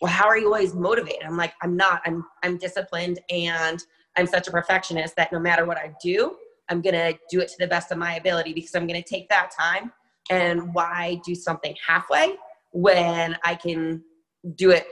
well, 0.01 0.13
how 0.13 0.27
are 0.27 0.37
you 0.37 0.47
always 0.47 0.75
motivated? 0.75 1.23
I'm 1.25 1.37
like, 1.37 1.55
I'm 1.63 1.77
not. 1.77 2.03
I'm 2.05 2.25
I'm 2.43 2.59
disciplined 2.59 3.21
and 3.31 3.83
I'm 4.17 4.27
such 4.27 4.49
a 4.49 4.51
perfectionist 4.51 5.17
that 5.17 5.33
no 5.33 5.39
matter 5.39 5.65
what 5.65 5.79
I 5.79 5.95
do, 6.03 6.37
I'm 6.69 6.83
gonna 6.83 7.15
do 7.31 7.41
it 7.41 7.49
to 7.49 7.57
the 7.59 7.67
best 7.67 7.93
of 7.93 7.99
my 7.99 8.17
ability 8.17 8.53
because 8.53 8.75
I'm 8.75 8.87
gonna 8.87 9.03
take 9.03 9.29
that 9.31 9.51
time 9.59 9.93
and 10.31 10.75
why 10.75 11.21
do 11.25 11.35
something 11.35 11.75
halfway 11.87 12.37
when 12.73 13.37
I 13.45 13.55
can 13.55 14.03
do 14.57 14.71
it 14.71 14.87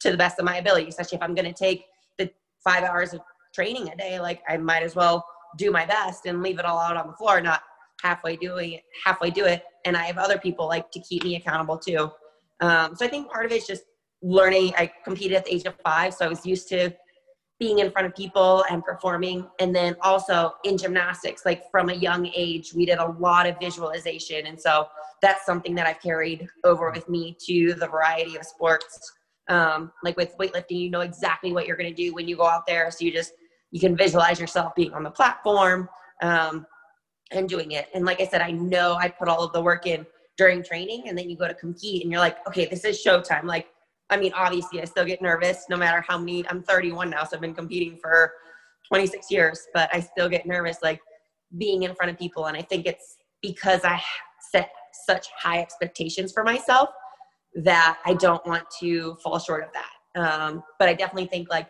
to 0.00 0.10
the 0.10 0.16
best 0.16 0.38
of 0.38 0.44
my 0.44 0.58
ability, 0.58 0.88
especially 0.88 1.16
if 1.16 1.22
I'm 1.22 1.34
gonna 1.34 1.52
take 1.52 1.86
the 2.18 2.30
five 2.62 2.84
hours 2.84 3.14
of 3.14 3.20
training 3.52 3.88
a 3.88 3.96
day, 3.96 4.20
like 4.20 4.42
I 4.48 4.56
might 4.58 4.82
as 4.82 4.94
well 4.94 5.24
do 5.56 5.70
my 5.70 5.86
best 5.86 6.26
and 6.26 6.42
leave 6.42 6.58
it 6.58 6.64
all 6.64 6.78
out 6.78 6.96
on 6.96 7.06
the 7.08 7.14
floor, 7.14 7.40
not 7.40 7.62
halfway 8.02 8.36
doing 8.36 8.78
halfway 9.04 9.30
do 9.30 9.44
it. 9.44 9.64
And 9.84 9.96
I 9.96 10.04
have 10.04 10.18
other 10.18 10.38
people 10.38 10.66
like 10.66 10.90
to 10.92 11.00
keep 11.00 11.24
me 11.24 11.36
accountable 11.36 11.78
too. 11.78 12.10
Um, 12.60 12.94
so 12.94 13.04
I 13.04 13.08
think 13.08 13.30
part 13.30 13.46
of 13.46 13.52
it 13.52 13.56
is 13.56 13.66
just 13.66 13.84
learning. 14.22 14.72
I 14.76 14.90
competed 15.04 15.36
at 15.36 15.44
the 15.44 15.54
age 15.54 15.64
of 15.64 15.74
five, 15.84 16.14
so 16.14 16.24
I 16.24 16.28
was 16.28 16.44
used 16.46 16.68
to 16.68 16.90
being 17.58 17.78
in 17.78 17.90
front 17.90 18.06
of 18.06 18.14
people 18.14 18.64
and 18.70 18.84
performing. 18.84 19.48
And 19.60 19.74
then 19.74 19.96
also 20.02 20.54
in 20.64 20.76
gymnastics, 20.76 21.46
like 21.46 21.70
from 21.70 21.88
a 21.88 21.94
young 21.94 22.26
age, 22.34 22.74
we 22.74 22.84
did 22.84 22.98
a 22.98 23.12
lot 23.12 23.46
of 23.46 23.56
visualization. 23.58 24.46
And 24.46 24.60
so 24.60 24.88
that's 25.22 25.46
something 25.46 25.74
that 25.76 25.86
I've 25.86 26.00
carried 26.00 26.46
over 26.64 26.90
with 26.90 27.08
me 27.08 27.36
to 27.46 27.74
the 27.74 27.86
variety 27.86 28.36
of 28.36 28.44
sports. 28.44 29.12
Um, 29.48 29.92
like 30.02 30.16
with 30.16 30.36
weightlifting, 30.38 30.78
you 30.80 30.90
know 30.90 31.00
exactly 31.00 31.52
what 31.52 31.66
you're 31.66 31.76
going 31.76 31.94
to 31.94 32.02
do 32.02 32.12
when 32.12 32.28
you 32.28 32.36
go 32.36 32.46
out 32.46 32.66
there. 32.66 32.90
So 32.90 33.04
you 33.04 33.12
just, 33.12 33.32
you 33.70 33.80
can 33.80 33.96
visualize 33.96 34.38
yourself 34.38 34.74
being 34.74 34.92
on 34.92 35.02
the 35.02 35.10
platform 35.10 35.88
um, 36.22 36.66
and 37.32 37.48
doing 37.48 37.72
it. 37.72 37.88
And 37.94 38.04
like 38.04 38.20
I 38.20 38.26
said, 38.26 38.40
I 38.40 38.52
know 38.52 38.94
I 38.94 39.08
put 39.08 39.28
all 39.28 39.42
of 39.42 39.52
the 39.52 39.60
work 39.60 39.86
in 39.86 40.06
during 40.36 40.62
training 40.62 41.08
and 41.08 41.16
then 41.16 41.28
you 41.30 41.36
go 41.36 41.48
to 41.48 41.54
compete 41.54 42.02
and 42.02 42.12
you're 42.12 42.20
like, 42.20 42.46
okay, 42.46 42.66
this 42.66 42.84
is 42.84 43.02
showtime. 43.02 43.44
Like 43.44 43.68
I 44.10 44.16
mean, 44.16 44.32
obviously, 44.34 44.80
I 44.80 44.84
still 44.84 45.04
get 45.04 45.20
nervous 45.20 45.66
no 45.68 45.76
matter 45.76 46.04
how 46.06 46.18
many. 46.18 46.48
I'm 46.48 46.62
31 46.62 47.10
now, 47.10 47.24
so 47.24 47.36
I've 47.36 47.40
been 47.40 47.54
competing 47.54 47.98
for 48.00 48.32
26 48.88 49.30
years, 49.30 49.66
but 49.74 49.90
I 49.92 50.00
still 50.00 50.28
get 50.28 50.46
nervous 50.46 50.78
like 50.82 51.00
being 51.58 51.82
in 51.82 51.94
front 51.94 52.12
of 52.12 52.18
people. 52.18 52.46
And 52.46 52.56
I 52.56 52.62
think 52.62 52.86
it's 52.86 53.16
because 53.42 53.80
I 53.84 54.00
set 54.52 54.70
such 55.06 55.26
high 55.36 55.60
expectations 55.60 56.32
for 56.32 56.44
myself 56.44 56.90
that 57.56 57.98
I 58.04 58.14
don't 58.14 58.44
want 58.46 58.64
to 58.80 59.16
fall 59.22 59.38
short 59.38 59.64
of 59.64 59.70
that. 59.72 59.90
Um, 60.20 60.62
but 60.78 60.88
I 60.88 60.94
definitely 60.94 61.26
think 61.26 61.48
like 61.50 61.68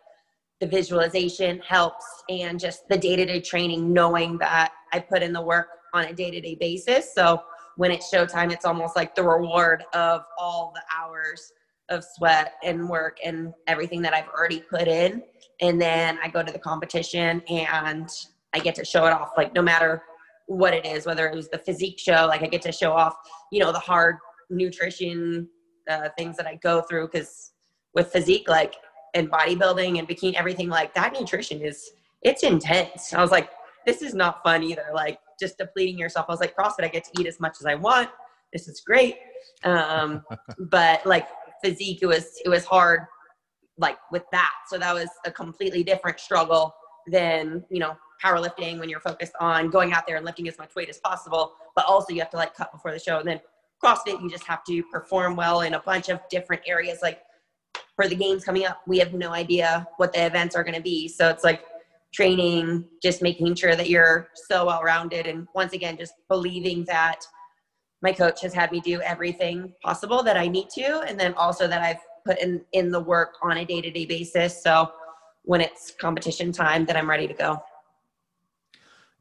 the 0.61 0.67
visualization 0.67 1.61
helps 1.61 2.05
and 2.29 2.59
just 2.59 2.89
the 2.89 2.97
day 2.97 3.17
to 3.17 3.27
day 3.27 3.41
training, 3.41 3.93
knowing 3.93 4.39
that 4.39 4.73
I 4.93 5.01
put 5.01 5.23
in 5.23 5.33
the 5.33 5.43
work 5.43 5.69
on 5.93 6.05
a 6.05 6.13
day 6.13 6.31
to 6.31 6.41
day 6.41 6.57
basis. 6.59 7.15
So 7.15 7.43
when 7.77 7.91
it's 7.91 8.13
showtime, 8.13 8.53
it's 8.53 8.65
almost 8.65 8.97
like 8.97 9.15
the 9.15 9.23
reward 9.23 9.85
of 9.93 10.23
all 10.39 10.73
the 10.75 10.83
hours 10.97 11.53
of 11.89 12.05
sweat 12.17 12.55
and 12.65 12.89
work 12.89 13.19
and 13.25 13.53
everything 13.67 14.03
that 14.03 14.15
I've 14.15 14.29
already 14.29 14.61
put 14.61 14.89
in. 14.89 15.23
And 15.61 15.81
then 15.81 16.19
I 16.23 16.29
go 16.29 16.43
to 16.43 16.53
the 16.53 16.59
competition 16.59 17.43
and 17.49 18.09
I 18.55 18.59
get 18.59 18.75
to 18.77 18.85
show 18.85 19.07
it 19.07 19.13
off, 19.13 19.33
like 19.37 19.55
no 19.55 19.63
matter 19.63 20.03
what 20.47 20.73
it 20.73 20.87
is, 20.87 21.07
whether 21.07 21.29
it 21.29 21.35
was 21.35 21.49
the 21.49 21.59
physique 21.59 21.99
show, 21.99 22.27
like 22.27 22.43
I 22.43 22.47
get 22.47 22.63
to 22.63 22.73
show 22.73 22.93
off, 22.93 23.15
you 23.53 23.61
know, 23.61 23.73
the 23.73 23.79
hard 23.79 24.17
nutrition 24.49 25.49
uh, 25.91 26.09
things 26.17 26.37
that 26.37 26.47
I 26.47 26.57
go 26.63 26.83
through. 26.83 27.09
Cause 27.09 27.53
with 27.95 28.13
physique, 28.13 28.49
like 28.49 28.75
and 29.17 29.31
bodybuilding 29.31 29.99
and 29.99 30.09
bikini, 30.09 30.35
everything 30.35 30.69
like 30.69 30.95
that 30.95 31.13
nutrition 31.19 31.61
is, 31.61 31.91
it's 32.23 32.43
intense. 32.43 33.13
I 33.13 33.21
was 33.21 33.31
like, 33.31 33.51
this 33.87 34.03
is 34.03 34.15
not 34.15 34.43
fun 34.43 34.63
either. 34.63 34.87
Like 34.95 35.19
just 35.41 35.59
depleting 35.59 35.99
yourself. 35.99 36.27
I 36.29 36.33
was 36.33 36.41
like, 36.41 36.57
CrossFit, 36.57 36.85
I 36.85 36.89
get 36.89 37.05
to 37.05 37.21
eat 37.21 37.27
as 37.27 37.41
much 37.41 37.57
as 37.61 37.67
I 37.67 37.75
want. 37.75 38.11
This 38.53 38.69
is 38.69 38.81
great. 38.81 39.17
Um, 39.65 40.25
but 40.71 41.05
like 41.05 41.27
physique 41.63 41.99
it 42.03 42.07
was 42.07 42.41
it 42.45 42.49
was 42.49 42.65
hard 42.65 43.01
like 43.79 43.99
with 44.11 44.25
that 44.33 44.53
so 44.69 44.79
that 44.79 44.95
was 44.95 45.09
a 45.25 45.31
completely 45.31 45.83
different 45.83 46.19
struggle 46.19 46.75
than 47.11 47.65
you 47.71 47.79
know 47.79 47.97
powerlifting 48.23 48.79
when 48.79 48.89
you're 48.89 49.01
focused 49.01 49.33
on 49.41 49.71
going 49.71 49.93
out 49.93 50.07
there 50.07 50.17
and 50.17 50.25
lifting 50.25 50.49
as 50.49 50.59
much 50.59 50.75
weight 50.75 50.89
as 50.89 50.99
possible 50.99 51.55
but 51.75 51.85
also 51.87 52.13
you 52.13 52.21
have 52.21 52.31
to 52.31 52.37
like 52.37 52.55
cut 52.55 52.73
before 52.73 52.93
the 52.93 52.99
show 52.99 53.19
and 53.19 53.29
then 53.29 53.41
crossfit 53.83 54.21
you 54.23 54.31
just 54.31 54.45
have 54.45 54.65
to 54.65 54.83
perform 54.85 55.37
well 55.37 55.61
in 55.61 55.75
a 55.75 55.81
bunch 55.81 56.09
of 56.09 56.21
different 56.31 56.63
areas 56.67 56.99
like 57.03 57.21
for 57.95 58.09
the 58.09 58.15
games 58.15 58.45
coming 58.45 58.67
up 58.67 58.81
we 58.87 58.99
have 58.99 59.13
no 59.15 59.33
idea 59.33 59.87
what 59.97 60.13
the 60.13 60.25
events 60.25 60.55
are 60.55 60.65
going 60.65 60.75
to 60.75 60.83
be 60.83 61.09
so 61.09 61.29
it's 61.29 61.45
like 61.45 61.63
training 62.13 62.85
just 63.03 63.23
making 63.23 63.55
sure 63.55 63.77
that 63.77 63.91
you're 63.91 64.29
so 64.49 64.67
well 64.67 64.83
rounded 64.83 65.27
and 65.27 65.47
once 65.55 65.73
again 65.73 65.97
just 65.97 66.15
believing 66.29 66.85
that 66.85 67.21
my 68.03 68.13
coach 68.13 68.41
has 68.43 68.55
had 68.55 68.73
me 68.73 68.81
do 68.81 69.01
everything 69.01 69.73
possible 69.83 70.23
that 70.23 70.37
I 70.37 70.49
need 70.49 70.69
to, 70.71 71.01
and 71.01 71.19
then 71.19 71.35
also 71.35 71.67
that 71.67 71.83
I've 71.83 72.01
put 72.25 72.39
in 72.39 72.63
in 72.73 72.91
the 72.91 73.01
work 73.01 73.35
on 73.43 73.57
a 73.59 73.65
day 73.65 73.81
to 73.81 73.91
day 73.91 74.07
basis. 74.07 74.63
So 74.63 74.93
when 75.43 75.61
it's 75.61 75.93
competition 75.93 76.53
time, 76.53 76.85
that 76.87 76.97
I'm 76.97 77.09
ready 77.09 77.27
to 77.27 77.35
go. 77.35 77.63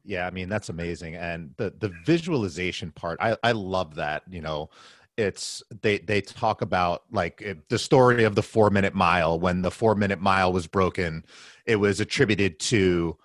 Yeah, 0.04 0.26
I 0.26 0.30
mean 0.30 0.48
that's 0.48 0.68
amazing, 0.68 1.16
and 1.16 1.52
the 1.56 1.74
the 1.78 1.92
visualization 2.04 2.92
part, 2.92 3.18
I 3.20 3.36
I 3.42 3.52
love 3.52 3.96
that. 3.96 4.22
You 4.30 4.42
know, 4.42 4.70
it's 5.16 5.62
they 5.82 5.98
they 5.98 6.20
talk 6.20 6.62
about 6.62 7.04
like 7.10 7.40
it, 7.40 7.68
the 7.68 7.78
story 7.78 8.24
of 8.24 8.34
the 8.34 8.42
four 8.42 8.70
minute 8.70 8.94
mile 8.94 9.38
when 9.40 9.62
the 9.62 9.70
four 9.70 9.94
minute 9.94 10.20
mile 10.20 10.52
was 10.52 10.66
broken, 10.66 11.24
it 11.64 11.76
was 11.76 12.00
attributed 12.00 12.58
to 12.60 13.16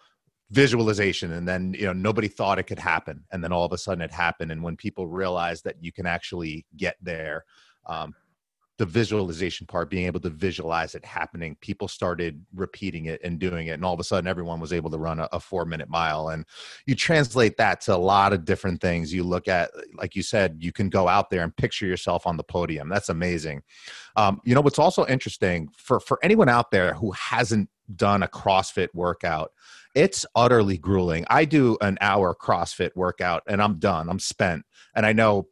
visualization 0.51 1.31
and 1.31 1.48
then 1.48 1.74
you 1.74 1.86
know 1.86 1.93
nobody 1.93 2.27
thought 2.27 2.60
it 2.60 2.63
could 2.63 2.79
happen 2.79 3.24
and 3.31 3.41
then 3.41 3.53
all 3.53 3.63
of 3.63 3.71
a 3.71 3.77
sudden 3.77 4.01
it 4.01 4.12
happened 4.12 4.51
and 4.51 4.62
when 4.62 4.75
people 4.75 5.07
realize 5.07 5.62
that 5.62 5.77
you 5.79 5.93
can 5.93 6.05
actually 6.05 6.65
get 6.75 6.98
there 7.01 7.45
um, 7.86 8.13
the 8.78 8.86
visualization 8.86 9.68
part 9.68 9.90
being 9.90 10.06
able 10.06 10.20
to 10.20 10.30
visualize 10.30 10.96
it 10.96 11.06
happening 11.06 11.56
people 11.62 11.88
started 11.88 12.44
repeating 12.56 13.06
it 13.06 13.22
and 13.24 13.40
doing 13.40 13.68
it 13.68 13.72
and 13.72 13.86
all 13.86 13.94
of 13.94 14.00
a 14.00 14.04
sudden 14.04 14.28
everyone 14.28 14.60
was 14.60 14.74
able 14.74 14.90
to 14.90 14.98
run 14.98 15.20
a, 15.20 15.28
a 15.32 15.40
four 15.40 15.66
minute 15.66 15.90
mile 15.90 16.30
and 16.30 16.46
you 16.86 16.96
translate 16.96 17.58
that 17.58 17.82
to 17.82 17.94
a 17.94 17.98
lot 17.98 18.34
of 18.34 18.46
different 18.46 18.82
things 18.82 19.13
you 19.13 19.24
look 19.24 19.48
at 19.48 19.70
like 19.96 20.16
you 20.16 20.24
said 20.24 20.58
you 20.60 20.72
can 20.72 20.90
go 20.90 21.08
out 21.08 21.30
there 21.30 21.44
and 21.44 21.56
picture 21.56 21.86
yourself 21.86 22.25
on 22.25 22.38
the 22.38 22.44
podium 22.44 22.90
that's 22.90 23.10
amazing 23.10 23.62
um, 24.16 24.42
you 24.46 24.56
know 24.56 24.62
what's 24.62 24.80
also 24.80 25.06
interesting 25.06 25.70
for 25.75 26.00
for 26.00 26.18
anyone 26.24 26.50
out 26.50 26.72
there 26.72 26.94
who 26.94 27.12
hasn't 27.12 27.70
done 27.96 28.24
a 28.24 28.28
crossfit 28.28 28.88
workout 28.94 29.51
it's 29.94 30.25
utterly 30.36 30.78
grueling. 30.78 31.25
I 31.30 31.46
do 31.46 31.78
an 31.82 31.98
hour 32.01 32.36
CrossFit 32.36 32.92
workout 32.96 33.44
and 33.48 33.62
I'm 33.62 33.80
done. 33.80 34.10
I'm 34.10 34.20
spent. 34.20 34.66
And 34.96 35.06
I 35.06 35.13
know 35.13 35.48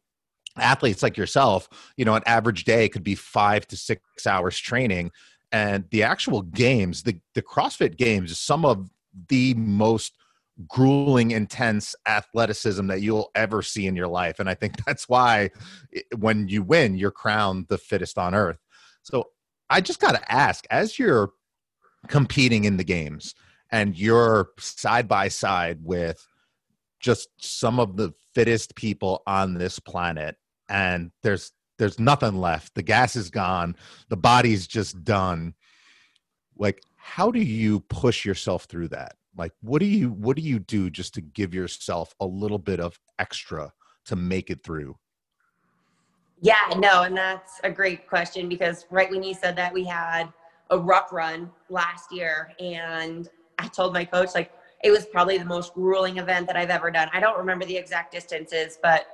athletes 0.58 1.04
like 1.04 1.18
yourself, 1.18 1.70
you 1.98 2.06
know, 2.06 2.16
an 2.16 2.24
average 2.26 2.64
day 2.64 2.90
could 2.90 3.04
be 3.04 3.16
five 3.16 3.68
to 3.68 3.78
six 3.78 4.26
hours 4.28 4.58
training. 4.58 5.12
And 5.52 5.86
the 5.92 6.04
actual 6.04 6.44
games, 6.44 7.04
the, 7.04 7.20
the 7.34 7.42
CrossFit 7.42 7.98
games, 7.98 8.32
is 8.32 8.40
some 8.40 8.66
of 8.66 8.90
the 9.30 9.54
most 9.56 10.18
grueling, 10.68 11.32
intense 11.32 11.96
athleticism 12.08 12.88
that 12.88 13.02
you'll 13.02 13.32
ever 13.34 13.62
see 13.62 13.88
in 13.88 13.96
your 13.96 14.08
life. 14.08 14.40
And 14.40 14.50
I 14.50 14.54
think 14.54 14.84
that's 14.86 15.08
why 15.08 15.50
eh, 15.96 16.02
when 16.18 16.48
you 16.48 16.64
win, 16.64 16.98
you're 16.98 17.12
crowned 17.12 17.68
the 17.68 17.78
fittest 17.78 18.18
on 18.18 18.36
earth. 18.36 18.60
So 19.04 19.30
I 19.70 19.82
just 19.82 20.00
got 20.00 20.12
to 20.12 20.32
ask, 20.32 20.66
as 20.70 21.00
you're 21.00 21.32
competing 22.08 22.66
in 22.66 22.78
the 22.78 22.84
games, 22.84 23.36
and 23.72 23.98
you're 23.98 24.50
side 24.58 25.08
by 25.08 25.28
side 25.28 25.80
with 25.84 26.26
just 27.00 27.30
some 27.38 27.80
of 27.80 27.98
the 27.98 28.14
fittest 28.40 28.74
people 28.74 29.22
on 29.28 29.54
this 29.54 29.80
planet 29.80 30.38
and 30.70 31.12
there's 31.24 31.52
there's 31.78 32.00
nothing 32.00 32.38
left. 32.38 32.74
The 32.74 32.82
gas 32.82 33.18
is 33.18 33.30
gone. 33.30 33.76
The 34.08 34.16
body's 34.16 34.66
just 34.66 35.04
done. 35.04 35.56
Like 36.58 36.82
how 36.96 37.32
do 37.32 37.42
you 37.42 37.82
push 37.82 38.24
yourself 38.24 38.64
through 38.64 38.88
that? 38.90 39.18
Like 39.36 39.52
what 39.60 39.80
do 39.80 39.86
you 39.86 40.12
what 40.12 40.38
do 40.38 40.42
you 40.42 40.60
do 40.60 40.90
just 40.90 41.14
to 41.16 41.22
give 41.22 41.54
yourself 41.54 42.14
a 42.22 42.26
little 42.26 42.60
bit 42.60 42.80
of 42.80 42.98
extra 43.20 43.74
to 44.06 44.16
make 44.16 44.50
it 44.50 44.64
through? 44.64 44.96
Yeah 46.40 46.74
no 46.78 47.04
and 47.04 47.18
that's 47.18 47.60
a 47.66 47.70
great 47.70 48.08
question 48.08 48.48
because 48.48 48.86
right 48.90 49.12
when 49.12 49.22
you 49.22 49.34
said 49.34 49.58
that 49.58 49.74
we 49.74 49.84
had 49.84 50.32
a 50.70 50.80
ruck 50.80 51.12
run 51.12 51.52
last 51.70 52.10
year 52.10 52.54
and 52.62 53.28
I 53.58 53.68
told 53.68 53.94
my 53.94 54.06
coach 54.06 54.30
like 54.34 54.54
it 54.84 54.92
was 54.92 55.06
probably 55.06 55.38
the 55.38 55.46
most 55.46 55.74
grueling 55.74 56.18
event 56.18 56.48
that 56.48 56.56
I've 56.56 56.70
ever 56.70 56.90
done. 56.90 57.10
I 57.14 57.20
don't 57.20 57.38
remember 57.38 57.66
the 57.66 57.76
exact 57.76 58.14
distances, 58.14 58.78
but 58.82 59.08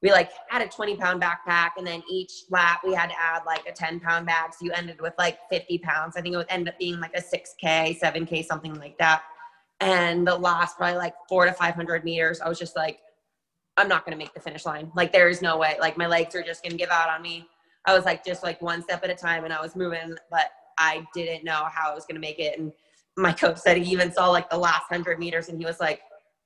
we 0.00 0.12
like 0.12 0.30
had 0.48 0.62
a 0.62 0.68
20 0.68 0.96
pound 0.96 1.20
backpack 1.20 1.70
and 1.76 1.86
then 1.86 2.02
each 2.08 2.44
lap 2.50 2.82
we 2.86 2.94
had 2.94 3.08
to 3.08 3.20
add 3.20 3.42
like 3.44 3.66
a 3.66 3.72
10 3.72 3.98
pound 4.00 4.26
bag. 4.26 4.54
So 4.54 4.64
you 4.64 4.72
ended 4.72 5.00
with 5.00 5.14
like 5.18 5.38
50 5.50 5.78
pounds. 5.78 6.16
I 6.16 6.20
think 6.20 6.34
it 6.34 6.36
would 6.36 6.46
end 6.48 6.68
up 6.68 6.78
being 6.78 7.00
like 7.00 7.14
a 7.14 7.20
6K, 7.20 7.98
7K, 7.98 8.44
something 8.44 8.74
like 8.74 8.96
that. 8.98 9.22
And 9.80 10.26
the 10.26 10.36
last 10.36 10.76
probably 10.76 10.98
like 10.98 11.14
four 11.28 11.46
to 11.46 11.52
500 11.52 12.04
meters, 12.04 12.40
I 12.40 12.48
was 12.48 12.58
just 12.58 12.76
like, 12.76 13.00
I'm 13.76 13.88
not 13.88 14.04
going 14.04 14.16
to 14.16 14.18
make 14.18 14.34
the 14.34 14.40
finish 14.40 14.66
line. 14.66 14.90
Like 14.94 15.12
there 15.12 15.28
is 15.28 15.42
no 15.42 15.56
way. 15.56 15.76
Like 15.80 15.96
my 15.96 16.06
legs 16.06 16.34
are 16.34 16.42
just 16.42 16.62
going 16.62 16.72
to 16.72 16.78
give 16.78 16.90
out 16.90 17.08
on 17.08 17.22
me. 17.22 17.48
I 17.84 17.94
was 17.94 18.04
like, 18.04 18.24
just 18.24 18.42
like 18.42 18.60
one 18.60 18.82
step 18.82 19.02
at 19.02 19.10
a 19.10 19.14
time 19.14 19.44
and 19.44 19.52
I 19.52 19.60
was 19.60 19.74
moving, 19.74 20.16
but 20.30 20.50
I 20.78 21.04
didn't 21.14 21.44
know 21.44 21.66
how 21.72 21.90
I 21.90 21.94
was 21.94 22.04
going 22.04 22.16
to 22.16 22.20
make 22.20 22.38
it. 22.38 22.58
And 22.58 22.72
my 23.18 23.32
coach 23.32 23.58
said 23.58 23.76
he 23.76 23.92
even 23.92 24.12
saw 24.12 24.28
like 24.28 24.48
the 24.48 24.56
last 24.56 24.84
hundred 24.88 25.18
meters 25.18 25.48
and 25.48 25.58
he 25.58 25.66
was 25.66 25.80
like, 25.80 26.00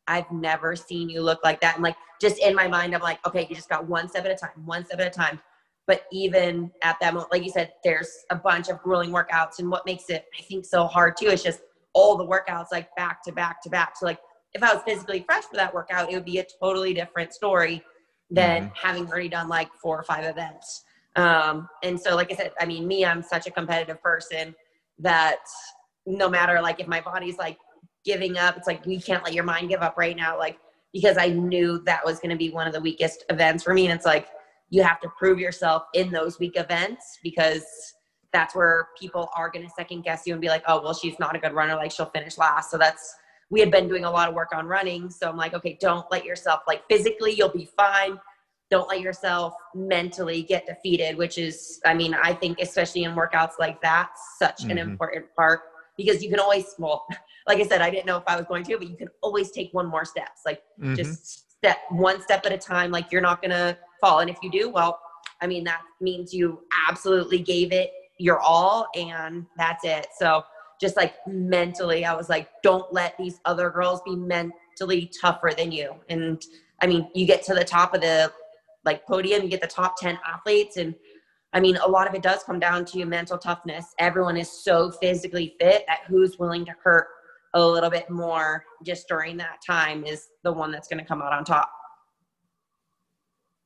I've 0.08 0.30
never 0.32 0.74
seen 0.74 1.08
you 1.08 1.22
look 1.22 1.40
like 1.44 1.60
that. 1.60 1.74
And 1.74 1.84
like, 1.84 1.96
just 2.20 2.38
in 2.38 2.54
my 2.54 2.66
mind, 2.66 2.94
I'm 2.94 3.02
like, 3.02 3.24
okay, 3.26 3.46
you 3.48 3.54
just 3.54 3.68
got 3.68 3.86
one 3.86 4.08
step 4.08 4.24
at 4.24 4.30
a 4.30 4.36
time, 4.36 4.50
one 4.64 4.84
step 4.84 5.00
at 5.00 5.06
a 5.06 5.10
time. 5.10 5.40
But 5.86 6.04
even 6.12 6.70
at 6.82 6.96
that 7.00 7.14
moment, 7.14 7.32
like 7.32 7.44
you 7.44 7.50
said, 7.50 7.72
there's 7.84 8.10
a 8.30 8.36
bunch 8.36 8.68
of 8.68 8.80
grueling 8.82 9.10
workouts. 9.10 9.58
And 9.58 9.70
what 9.70 9.84
makes 9.84 10.08
it, 10.08 10.24
I 10.38 10.42
think, 10.42 10.64
so 10.64 10.86
hard 10.86 11.16
too 11.16 11.26
is 11.26 11.42
just 11.42 11.60
all 11.92 12.16
the 12.16 12.24
workouts 12.24 12.66
like 12.72 12.94
back 12.96 13.22
to 13.24 13.32
back 13.32 13.62
to 13.62 13.70
back. 13.70 13.96
So, 13.96 14.06
like, 14.06 14.18
if 14.54 14.62
I 14.62 14.72
was 14.72 14.82
physically 14.84 15.24
fresh 15.26 15.44
for 15.44 15.56
that 15.56 15.74
workout, 15.74 16.10
it 16.10 16.14
would 16.14 16.24
be 16.24 16.38
a 16.38 16.46
totally 16.60 16.94
different 16.94 17.32
story 17.32 17.82
than 18.30 18.64
mm-hmm. 18.64 18.74
having 18.74 19.08
already 19.08 19.28
done 19.28 19.48
like 19.48 19.68
four 19.82 19.98
or 19.98 20.04
five 20.04 20.24
events. 20.24 20.84
Um, 21.16 21.68
and 21.82 22.00
so, 22.00 22.14
like 22.14 22.32
I 22.32 22.36
said, 22.36 22.52
I 22.60 22.66
mean, 22.66 22.86
me, 22.86 23.04
I'm 23.04 23.22
such 23.22 23.46
a 23.46 23.50
competitive 23.50 24.00
person 24.02 24.54
that 25.00 25.40
no 26.06 26.28
matter 26.28 26.60
like 26.60 26.80
if 26.80 26.86
my 26.86 27.00
body's 27.00 27.38
like 27.38 27.58
giving 28.04 28.38
up, 28.38 28.56
it's 28.56 28.66
like 28.66 28.84
you 28.86 29.00
can't 29.00 29.24
let 29.24 29.32
your 29.32 29.44
mind 29.44 29.68
give 29.68 29.80
up 29.80 29.96
right 29.96 30.16
now. 30.16 30.38
Like 30.38 30.58
because 30.92 31.16
I 31.16 31.28
knew 31.28 31.82
that 31.86 32.04
was 32.04 32.18
going 32.18 32.30
to 32.30 32.36
be 32.36 32.50
one 32.50 32.66
of 32.66 32.72
the 32.72 32.80
weakest 32.80 33.24
events 33.30 33.64
for 33.64 33.72
me, 33.72 33.86
and 33.86 33.94
it's 33.94 34.06
like 34.06 34.28
you 34.72 34.82
have 34.82 35.00
to 35.00 35.08
prove 35.18 35.38
yourself 35.38 35.84
in 35.92 36.10
those 36.10 36.38
weak 36.38 36.56
events 36.56 37.18
because 37.22 37.64
that's 38.32 38.54
where 38.54 38.88
people 38.98 39.28
are 39.36 39.50
going 39.50 39.64
to 39.64 39.70
second 39.76 40.02
guess 40.02 40.22
you 40.26 40.32
and 40.32 40.40
be 40.40 40.48
like, 40.48 40.62
oh, 40.66 40.82
well, 40.82 40.94
she's 40.94 41.18
not 41.18 41.36
a 41.36 41.38
good 41.38 41.52
runner. 41.52 41.74
Like 41.76 41.90
she'll 41.90 42.06
finish 42.06 42.38
last. 42.38 42.70
So 42.70 42.78
that's, 42.78 43.14
we 43.50 43.60
had 43.60 43.70
been 43.70 43.86
doing 43.86 44.04
a 44.04 44.10
lot 44.10 44.30
of 44.30 44.34
work 44.34 44.48
on 44.54 44.66
running. 44.66 45.10
So 45.10 45.28
I'm 45.28 45.36
like, 45.36 45.52
okay, 45.52 45.76
don't 45.78 46.06
let 46.10 46.24
yourself, 46.24 46.60
like 46.66 46.82
physically, 46.88 47.32
you'll 47.32 47.50
be 47.50 47.68
fine. 47.76 48.18
Don't 48.70 48.88
let 48.88 49.02
yourself 49.02 49.52
mentally 49.74 50.42
get 50.42 50.64
defeated, 50.64 51.18
which 51.18 51.36
is, 51.36 51.78
I 51.84 51.92
mean, 51.92 52.14
I 52.14 52.32
think, 52.32 52.58
especially 52.58 53.04
in 53.04 53.14
workouts 53.14 53.58
like 53.60 53.82
that, 53.82 54.12
such 54.38 54.62
mm-hmm. 54.62 54.70
an 54.70 54.78
important 54.78 55.26
part 55.36 55.60
because 55.96 56.22
you 56.22 56.30
can 56.30 56.38
always, 56.38 56.74
well, 56.78 57.06
like 57.46 57.58
I 57.58 57.66
said, 57.66 57.80
I 57.80 57.90
didn't 57.90 58.06
know 58.06 58.16
if 58.16 58.24
I 58.26 58.36
was 58.36 58.46
going 58.46 58.64
to, 58.64 58.78
but 58.78 58.88
you 58.88 58.96
can 58.96 59.08
always 59.22 59.50
take 59.50 59.72
one 59.72 59.86
more 59.86 60.04
steps. 60.04 60.42
Like 60.46 60.62
mm-hmm. 60.80 60.94
just 60.94 61.50
step 61.58 61.78
one 61.90 62.20
step 62.20 62.44
at 62.46 62.52
a 62.52 62.58
time. 62.58 62.90
Like 62.90 63.10
you're 63.12 63.20
not 63.20 63.40
going 63.42 63.50
to 63.50 63.76
fall. 64.00 64.20
And 64.20 64.30
if 64.30 64.38
you 64.42 64.50
do, 64.50 64.68
well, 64.68 65.00
I 65.40 65.46
mean, 65.46 65.64
that 65.64 65.80
means 66.00 66.32
you 66.32 66.60
absolutely 66.88 67.38
gave 67.38 67.72
it 67.72 67.90
your 68.18 68.38
all 68.38 68.86
and 68.94 69.46
that's 69.56 69.84
it. 69.84 70.06
So 70.18 70.44
just 70.80 70.96
like 70.96 71.14
mentally, 71.26 72.04
I 72.04 72.14
was 72.14 72.28
like, 72.28 72.48
don't 72.62 72.92
let 72.92 73.16
these 73.18 73.40
other 73.44 73.70
girls 73.70 74.00
be 74.04 74.16
mentally 74.16 75.10
tougher 75.20 75.52
than 75.56 75.72
you. 75.72 75.94
And 76.08 76.42
I 76.80 76.86
mean, 76.86 77.08
you 77.14 77.26
get 77.26 77.42
to 77.44 77.54
the 77.54 77.64
top 77.64 77.94
of 77.94 78.00
the 78.00 78.32
like 78.84 79.06
podium, 79.06 79.42
you 79.42 79.48
get 79.48 79.60
the 79.60 79.66
top 79.66 79.96
10 79.98 80.18
athletes. 80.26 80.76
And 80.76 80.94
I 81.52 81.60
mean, 81.60 81.76
a 81.76 81.88
lot 81.88 82.08
of 82.08 82.14
it 82.14 82.22
does 82.22 82.42
come 82.42 82.58
down 82.58 82.84
to 82.86 83.04
mental 83.04 83.36
toughness. 83.36 83.94
Everyone 83.98 84.36
is 84.36 84.50
so 84.50 84.90
physically 84.90 85.54
fit 85.60 85.84
that 85.86 86.00
who's 86.08 86.38
willing 86.38 86.64
to 86.64 86.74
hurt 86.82 87.08
a 87.54 87.64
little 87.64 87.90
bit 87.90 88.08
more 88.08 88.64
just 88.84 89.06
during 89.08 89.36
that 89.36 89.58
time 89.66 90.04
is 90.04 90.28
the 90.44 90.52
one 90.52 90.72
that's 90.72 90.88
going 90.88 90.98
to 90.98 91.04
come 91.04 91.20
out 91.20 91.32
on 91.32 91.44
top. 91.44 91.70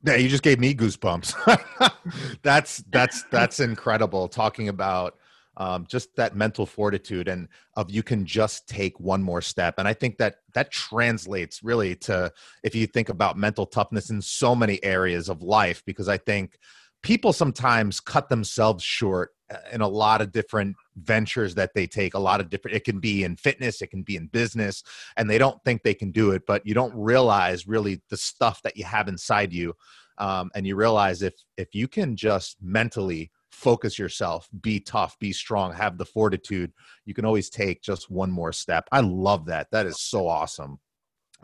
Yeah, 0.05 0.16
you 0.16 0.28
just 0.28 0.43
gave 0.43 0.59
me 0.59 0.75
goosebumps. 0.75 1.93
that's 2.43 2.85
that's 2.90 3.25
that's 3.31 3.61
incredible. 3.61 4.28
Talking 4.28 4.69
about 4.69 5.16
um, 5.57 5.87
just 5.88 6.14
that 6.16 6.37
mental 6.37 6.66
fortitude 6.66 7.28
and 7.28 7.49
of 7.75 7.90
you 7.90 8.02
can 8.02 8.26
just 8.26 8.69
take 8.69 9.00
one 9.00 9.23
more 9.23 9.40
step, 9.40 9.76
and 9.78 9.88
I 9.88 9.95
think 9.95 10.19
that 10.19 10.37
that 10.55 10.71
translates 10.71 11.62
really 11.64 11.97
to 11.97 12.33
if 12.62 12.75
you 12.75 12.87
think 12.87 13.09
about 13.09 13.37
mental 13.37 13.66
toughness 13.66 14.11
in 14.11 14.21
so 14.21 14.55
many 14.55 14.83
areas 14.85 15.28
of 15.28 15.43
life. 15.43 15.83
Because 15.87 16.09
I 16.09 16.19
think 16.19 16.59
people 17.06 17.32
sometimes 17.32 18.00
cut 18.00 18.28
themselves 18.28 18.82
short 18.82 19.30
uh, 19.48 19.58
in 19.70 19.80
a 19.80 19.86
lot 19.86 20.20
of 20.20 20.32
different 20.32 20.75
ventures 20.96 21.54
that 21.54 21.70
they 21.72 21.86
take 21.86 22.14
a 22.14 22.18
lot 22.18 22.40
of 22.40 22.50
different 22.50 22.76
it 22.76 22.82
can 22.82 22.98
be 22.98 23.22
in 23.22 23.36
fitness 23.36 23.80
it 23.80 23.86
can 23.92 24.02
be 24.02 24.16
in 24.16 24.26
business 24.26 24.82
and 25.16 25.30
they 25.30 25.38
don't 25.38 25.62
think 25.62 25.84
they 25.84 25.95
can 25.95 26.10
do 26.10 26.32
it 26.32 26.42
but 26.49 26.66
you 26.66 26.75
don't 26.75 26.92
realize 26.97 27.69
really 27.69 28.02
the 28.10 28.16
stuff 28.16 28.60
that 28.62 28.76
you 28.76 28.84
have 28.84 29.06
inside 29.06 29.52
you 29.52 29.73
um, 30.19 30.50
and 30.56 30.66
you 30.66 30.75
realize 30.75 31.23
if 31.23 31.34
if 31.56 31.76
you 31.76 31.86
can 31.86 32.16
just 32.16 32.56
mentally 32.60 33.30
focus 33.52 34.00
yourself 34.00 34.49
be 34.60 34.80
tough 34.80 35.16
be 35.21 35.32
strong 35.32 35.73
have 35.73 35.99
the 35.99 36.04
fortitude 36.04 36.73
you 37.04 37.14
can 37.14 37.25
always 37.25 37.49
take 37.49 37.82
just 37.82 38.10
one 38.10 38.30
more 38.30 38.52
step. 38.52 38.88
I 38.90 39.00
love 39.00 39.47
that. 39.47 39.69
That 39.71 39.86
is 39.86 40.00
so 40.00 40.26
awesome. 40.26 40.80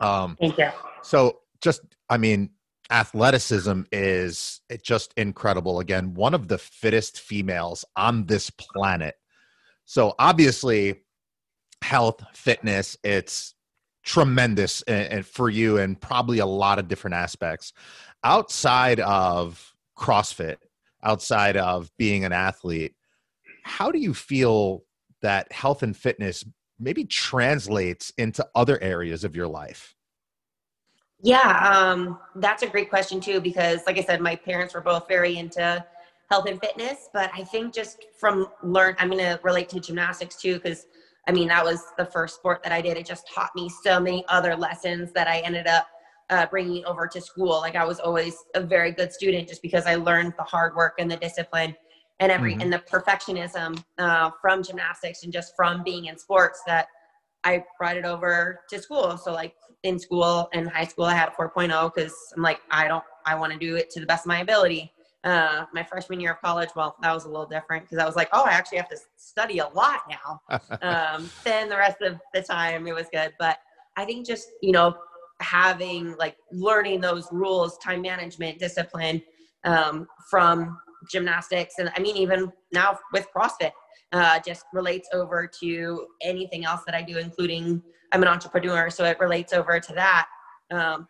Um 0.01 0.35
Thank 0.39 0.57
you. 0.57 0.69
so 1.01 1.39
just 1.61 1.81
i 2.09 2.17
mean 2.17 2.49
athleticism 2.91 3.81
is 3.91 4.61
eh, 4.69 4.77
just 4.83 5.13
incredible 5.15 5.79
again 5.79 6.13
one 6.13 6.33
of 6.33 6.47
the 6.47 6.57
fittest 6.57 7.19
females 7.19 7.85
on 7.95 8.25
this 8.25 8.49
planet 8.49 9.15
so 9.85 10.15
obviously, 10.17 11.03
health, 11.81 12.23
fitness, 12.33 12.97
it's 13.03 13.55
tremendous 14.03 14.81
and 14.83 15.25
for 15.25 15.49
you 15.49 15.77
and 15.77 15.99
probably 15.99 16.39
a 16.39 16.45
lot 16.45 16.79
of 16.79 16.87
different 16.87 17.15
aspects. 17.15 17.73
Outside 18.23 18.99
of 18.99 19.73
CrossFit, 19.97 20.57
outside 21.03 21.57
of 21.57 21.89
being 21.97 22.25
an 22.25 22.33
athlete, 22.33 22.95
how 23.63 23.91
do 23.91 23.99
you 23.99 24.13
feel 24.13 24.83
that 25.21 25.51
health 25.51 25.83
and 25.83 25.95
fitness 25.95 26.43
maybe 26.79 27.05
translates 27.05 28.11
into 28.17 28.45
other 28.55 28.81
areas 28.81 29.23
of 29.23 29.35
your 29.35 29.47
life? 29.47 29.95
Yeah, 31.23 31.69
um, 31.73 32.19
that's 32.35 32.63
a 32.63 32.67
great 32.67 32.89
question 32.89 33.21
too, 33.21 33.39
because 33.39 33.81
like 33.87 33.97
I 33.97 34.03
said, 34.03 34.19
my 34.19 34.35
parents 34.35 34.73
were 34.73 34.81
both 34.81 35.07
very 35.07 35.37
into 35.37 35.83
health 36.29 36.47
and 36.47 36.59
fitness, 36.59 37.09
but 37.13 37.31
I 37.33 37.43
think 37.45 37.73
just 37.73 38.05
from 38.19 38.47
learn, 38.61 38.95
I'm 38.99 39.09
going 39.09 39.23
to 39.23 39.39
relate 39.41 39.69
to 39.69 39.79
gymnastics 39.79 40.35
too, 40.35 40.55
because 40.55 40.85
I 41.27 41.31
mean, 41.31 41.47
that 41.47 41.63
was 41.63 41.81
the 41.97 42.05
first 42.05 42.35
sport 42.35 42.61
that 42.63 42.73
I 42.73 42.81
did. 42.81 42.97
It 42.97 43.05
just 43.05 43.25
taught 43.33 43.51
me 43.55 43.69
so 43.69 44.01
many 44.01 44.25
other 44.27 44.53
lessons 44.55 45.13
that 45.13 45.29
I 45.29 45.39
ended 45.39 45.65
up 45.65 45.87
uh, 46.29 46.45
bringing 46.47 46.83
over 46.85 47.07
to 47.07 47.21
school. 47.21 47.61
Like 47.61 47.75
I 47.75 47.85
was 47.85 48.01
always 48.01 48.35
a 48.55 48.61
very 48.61 48.91
good 48.91 49.13
student 49.13 49.47
just 49.47 49.61
because 49.61 49.85
I 49.85 49.95
learned 49.95 50.33
the 50.37 50.43
hard 50.43 50.75
work 50.75 50.95
and 50.99 51.09
the 51.09 51.15
discipline 51.15 51.73
and 52.19 52.31
every, 52.33 52.53
mm-hmm. 52.53 52.61
and 52.61 52.73
the 52.73 52.79
perfectionism 52.79 53.81
uh, 53.97 54.31
from 54.41 54.61
gymnastics 54.61 55.23
and 55.23 55.31
just 55.31 55.55
from 55.55 55.83
being 55.83 56.05
in 56.05 56.17
sports 56.17 56.61
that 56.67 56.87
I 57.43 57.63
brought 57.77 57.97
it 57.97 58.05
over 58.05 58.61
to 58.69 58.81
school. 58.81 59.17
So 59.17 59.33
like 59.33 59.55
in 59.83 59.99
school 59.99 60.49
in 60.53 60.65
high 60.65 60.85
school, 60.85 61.05
I 61.05 61.15
had 61.15 61.29
a 61.29 61.31
4.0 61.31 61.93
because 61.93 62.15
I'm 62.35 62.41
like, 62.41 62.61
I 62.71 62.87
don't, 62.87 63.03
I 63.25 63.35
want 63.35 63.53
to 63.53 63.59
do 63.59 63.75
it 63.75 63.89
to 63.91 63.99
the 63.99 64.05
best 64.05 64.25
of 64.25 64.27
my 64.27 64.39
ability 64.39 64.93
uh, 65.23 65.65
my 65.73 65.83
freshman 65.83 66.19
year 66.19 66.33
of 66.33 66.41
college, 66.41 66.69
well, 66.75 66.95
that 67.01 67.13
was 67.13 67.25
a 67.25 67.29
little 67.29 67.45
different 67.45 67.85
because 67.85 67.97
I 67.97 68.05
was 68.05 68.15
like, 68.15 68.29
oh, 68.33 68.43
I 68.43 68.51
actually 68.51 68.79
have 68.79 68.89
to 68.89 68.97
study 69.15 69.59
a 69.59 69.67
lot 69.69 70.01
now. 70.09 70.41
um, 70.81 71.29
then 71.43 71.69
the 71.69 71.77
rest 71.77 72.01
of 72.01 72.19
the 72.33 72.41
time 72.41 72.85
it 72.87 72.93
was 72.93 73.07
good. 73.11 73.33
But 73.39 73.57
I 73.95 74.05
think 74.05 74.27
just, 74.27 74.49
you 74.61 74.71
know, 74.71 74.95
having 75.39 76.15
like 76.17 76.35
learning 76.51 77.01
those 77.01 77.27
rules, 77.31 77.77
time 77.77 78.01
management, 78.01 78.59
discipline 78.59 79.21
um, 79.63 80.07
from 80.29 80.77
gymnastics, 81.09 81.75
and 81.79 81.91
I 81.95 81.99
mean, 81.99 82.17
even 82.17 82.51
now 82.71 82.97
with 83.13 83.27
CrossFit, 83.35 83.71
uh, 84.13 84.39
just 84.45 84.65
relates 84.73 85.09
over 85.13 85.49
to 85.59 86.07
anything 86.21 86.65
else 86.65 86.81
that 86.85 86.95
I 86.95 87.01
do, 87.01 87.17
including 87.17 87.81
I'm 88.11 88.21
an 88.21 88.29
entrepreneur, 88.29 88.89
so 88.89 89.03
it 89.05 89.19
relates 89.19 89.53
over 89.53 89.79
to 89.79 89.93
that. 89.93 90.27
Um, 90.71 91.07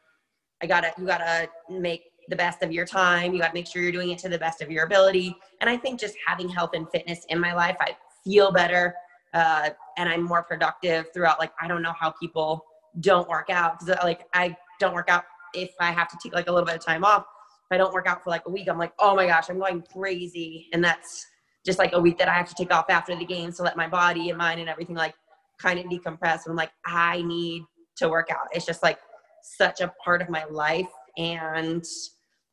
I 0.62 0.66
gotta, 0.66 0.94
you 0.98 1.06
gotta 1.06 1.50
make 1.70 2.04
the 2.30 2.36
best 2.36 2.64
of 2.64 2.72
your 2.72 2.86
time. 2.86 3.34
You 3.34 3.40
got 3.40 3.50
to 3.50 3.54
make 3.54 3.68
sure 3.68 3.82
you're 3.82 3.92
doing 3.92 4.12
it 4.12 4.20
to 4.20 4.30
the 4.30 4.38
best 4.38 4.62
of 4.62 4.72
your 4.72 4.86
ability. 4.86 5.36
And 5.62 5.70
I 5.70 5.76
think 5.76 6.00
just 6.00 6.16
having 6.26 6.48
health 6.48 6.72
and 6.74 6.90
fitness 6.90 7.26
in 7.30 7.40
my 7.40 7.54
life, 7.54 7.76
I 7.82 7.98
feel 8.24 8.52
better 8.52 8.96
uh, 9.34 9.70
and 9.98 10.08
I'm 10.10 10.24
more 10.24 10.44
productive 10.44 11.08
throughout. 11.14 11.40
Like, 11.40 11.52
I 11.60 11.68
don't 11.68 11.82
know 11.82 11.94
how 12.00 12.12
people 12.12 12.66
don't 13.00 13.28
work 13.28 13.50
out 13.50 13.80
because, 13.80 13.98
like, 14.04 14.28
I 14.34 14.56
don't 14.80 14.94
work 14.94 15.10
out 15.10 15.26
if 15.54 15.72
I 15.80 15.92
have 15.92 16.08
to 16.10 16.18
take 16.22 16.34
like 16.34 16.48
a 16.48 16.52
little 16.52 16.66
bit 16.66 16.76
of 16.76 16.86
time 16.86 17.04
off. 17.04 17.26
If 17.66 17.76
I 17.76 17.78
don't 17.78 17.94
work 17.94 18.08
out 18.08 18.24
for 18.24 18.30
like 18.30 18.44
a 18.46 18.52
week, 18.52 18.68
I'm 18.70 18.78
like, 18.78 18.94
oh 19.00 19.16
my 19.16 19.28
gosh, 19.28 19.50
I'm 19.50 19.60
going 19.60 19.84
crazy. 19.92 20.68
And 20.74 20.84
that's 20.84 21.26
just 21.66 21.80
like 21.80 21.94
a 21.94 22.00
week 22.00 22.18
that 22.18 22.28
I 22.28 22.34
have 22.34 22.50
to 22.50 22.56
take 22.56 22.74
off 22.74 22.90
after 22.90 23.16
the 23.16 23.26
games 23.26 23.58
to 23.58 23.64
let 23.64 23.78
my 23.78 23.88
body 23.88 24.30
and 24.30 24.38
mind 24.38 24.60
and 24.60 24.70
everything 24.70 24.96
like 24.96 25.16
kind 25.60 25.80
of 25.80 25.86
decompress. 25.86 26.42
I'm 26.48 26.56
like, 26.56 26.72
I 26.86 27.22
need 27.22 27.64
to 27.98 28.10
work 28.10 28.30
out. 28.32 28.48
It's 28.52 28.66
just 28.66 28.84
like 28.84 29.00
such 29.42 29.82
a 29.82 29.94
part 30.04 30.22
of 30.22 30.30
my 30.30 30.46
life 30.46 30.90
and 31.18 31.86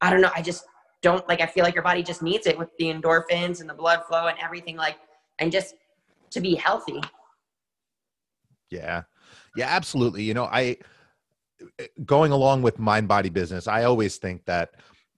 I 0.01 0.11
don't 0.11 0.20
know, 0.20 0.31
I 0.35 0.42
just 0.42 0.64
don't 1.03 1.27
like 1.29 1.40
I 1.40 1.46
feel 1.46 1.64
like 1.64 1.75
your 1.75 1.85
body 1.85 2.03
just 2.03 2.23
needs 2.23 2.46
it 2.46 2.59
with 2.59 2.68
the 2.79 2.87
endorphins 2.87 3.61
and 3.61 3.68
the 3.68 3.75
blood 3.75 4.03
flow 4.07 4.27
and 4.27 4.38
everything 4.38 4.77
like 4.77 4.96
and 5.38 5.51
just 5.51 5.75
to 6.31 6.40
be 6.40 6.55
healthy. 6.55 7.01
Yeah. 8.70 9.03
Yeah, 9.57 9.66
absolutely. 9.66 10.23
You 10.23 10.35
know, 10.35 10.44
I 10.44 10.77
going 12.05 12.33
along 12.33 12.62
with 12.62 12.79
mind 12.79 13.09
body 13.09 13.29
business, 13.29 13.66
I 13.66 13.85
always 13.85 14.16
think 14.18 14.44
that 14.46 14.70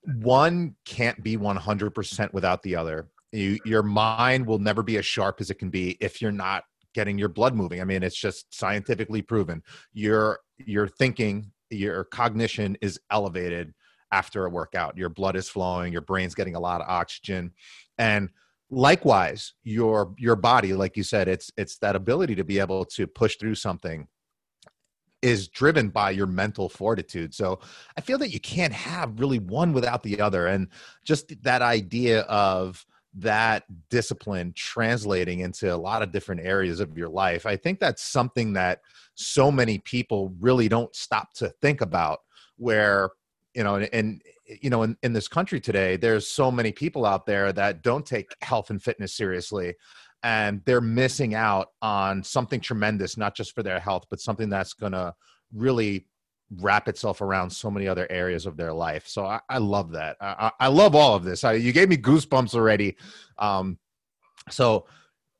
one 0.04 0.74
can't 0.84 1.22
be 1.22 1.36
100% 1.36 2.32
without 2.32 2.62
the 2.62 2.74
other. 2.76 3.08
You, 3.32 3.58
your 3.64 3.82
mind 3.82 4.46
will 4.46 4.58
never 4.58 4.82
be 4.82 4.98
as 4.98 5.06
sharp 5.06 5.40
as 5.40 5.50
it 5.50 5.54
can 5.54 5.70
be 5.70 5.96
if 6.00 6.20
you're 6.20 6.32
not 6.32 6.64
getting 6.94 7.18
your 7.18 7.30
blood 7.30 7.54
moving. 7.54 7.80
I 7.80 7.84
mean, 7.84 8.02
it's 8.02 8.16
just 8.16 8.54
scientifically 8.54 9.22
proven. 9.22 9.62
Your 9.92 10.40
your 10.58 10.86
thinking 10.86 11.50
your 11.70 12.04
cognition 12.04 12.76
is 12.82 13.00
elevated 13.10 13.72
after 14.12 14.44
a 14.44 14.50
workout. 14.50 14.96
Your 14.96 15.08
blood 15.08 15.36
is 15.36 15.48
flowing, 15.48 15.92
your 15.92 16.02
brain's 16.02 16.34
getting 16.34 16.54
a 16.54 16.60
lot 16.60 16.82
of 16.82 16.88
oxygen. 16.88 17.52
And 17.98 18.28
likewise 18.72 19.52
your 19.64 20.14
your 20.16 20.34
body 20.34 20.72
like 20.72 20.96
you 20.96 21.02
said 21.02 21.28
it's 21.28 21.52
it's 21.58 21.76
that 21.76 21.94
ability 21.94 22.34
to 22.34 22.42
be 22.42 22.58
able 22.58 22.86
to 22.86 23.06
push 23.06 23.36
through 23.36 23.54
something 23.54 24.08
is 25.20 25.46
driven 25.48 25.90
by 25.90 26.10
your 26.10 26.26
mental 26.26 26.70
fortitude 26.70 27.34
so 27.34 27.60
i 27.98 28.00
feel 28.00 28.16
that 28.16 28.30
you 28.30 28.40
can't 28.40 28.72
have 28.72 29.20
really 29.20 29.38
one 29.38 29.74
without 29.74 30.02
the 30.02 30.18
other 30.18 30.46
and 30.46 30.68
just 31.04 31.34
that 31.42 31.60
idea 31.60 32.22
of 32.22 32.86
that 33.14 33.64
discipline 33.90 34.52
translating 34.56 35.40
into 35.40 35.74
a 35.74 35.76
lot 35.76 36.02
of 36.02 36.12
different 36.12 36.40
areas 36.40 36.80
of 36.80 36.96
your 36.96 37.08
life 37.08 37.44
i 37.44 37.56
think 37.56 37.78
that's 37.78 38.02
something 38.02 38.52
that 38.54 38.80
so 39.14 39.50
many 39.50 39.78
people 39.78 40.32
really 40.40 40.68
don't 40.68 40.94
stop 40.96 41.32
to 41.34 41.48
think 41.60 41.80
about 41.80 42.20
where 42.56 43.10
you 43.54 43.62
know 43.62 43.76
and, 43.76 43.88
and 43.92 44.22
you 44.46 44.70
know 44.70 44.82
in, 44.82 44.96
in 45.02 45.12
this 45.12 45.28
country 45.28 45.60
today 45.60 45.96
there's 45.96 46.26
so 46.26 46.50
many 46.50 46.72
people 46.72 47.04
out 47.04 47.26
there 47.26 47.52
that 47.52 47.82
don't 47.82 48.06
take 48.06 48.34
health 48.40 48.70
and 48.70 48.82
fitness 48.82 49.14
seriously 49.14 49.74
and 50.22 50.62
they're 50.64 50.80
missing 50.80 51.34
out 51.34 51.68
on 51.82 52.22
something 52.22 52.60
tremendous 52.60 53.16
not 53.16 53.34
just 53.34 53.54
for 53.54 53.62
their 53.62 53.80
health 53.80 54.04
but 54.08 54.20
something 54.20 54.48
that's 54.48 54.72
going 54.72 54.92
to 54.92 55.12
really 55.52 56.06
wrap 56.60 56.88
itself 56.88 57.20
around 57.20 57.50
so 57.50 57.70
many 57.70 57.88
other 57.88 58.06
areas 58.10 58.46
of 58.46 58.56
their 58.56 58.72
life 58.72 59.06
so 59.06 59.24
i, 59.24 59.40
I 59.48 59.58
love 59.58 59.92
that 59.92 60.16
I, 60.20 60.50
I, 60.60 60.68
love 60.68 60.94
all 60.94 61.14
of 61.14 61.24
this 61.24 61.44
I, 61.44 61.54
you 61.54 61.72
gave 61.72 61.88
me 61.88 61.96
goosebumps 61.96 62.54
already 62.54 62.96
um, 63.38 63.78
so 64.50 64.86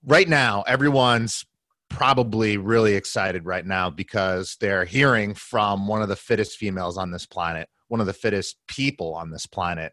right 0.05 0.29
now 0.29 0.63
everyone's 0.63 1.45
probably 1.89 2.57
really 2.57 2.95
excited 2.95 3.45
right 3.45 3.67
now 3.67 3.91
because 3.91 4.57
they're 4.61 4.87
hearing 4.87 5.35
from 5.35 5.87
one 5.87 6.03
of 6.03 6.09
the 6.09 6.17
fittest 6.17 6.57
females 6.57 6.97
on 6.97 7.11
this 7.11 7.27
planet 7.27 7.69
one 7.93 8.01
of 8.01 8.07
the 8.07 8.15
fittest 8.15 8.57
people 8.69 9.15
on 9.15 9.31
this 9.31 9.45
planet. 9.45 9.93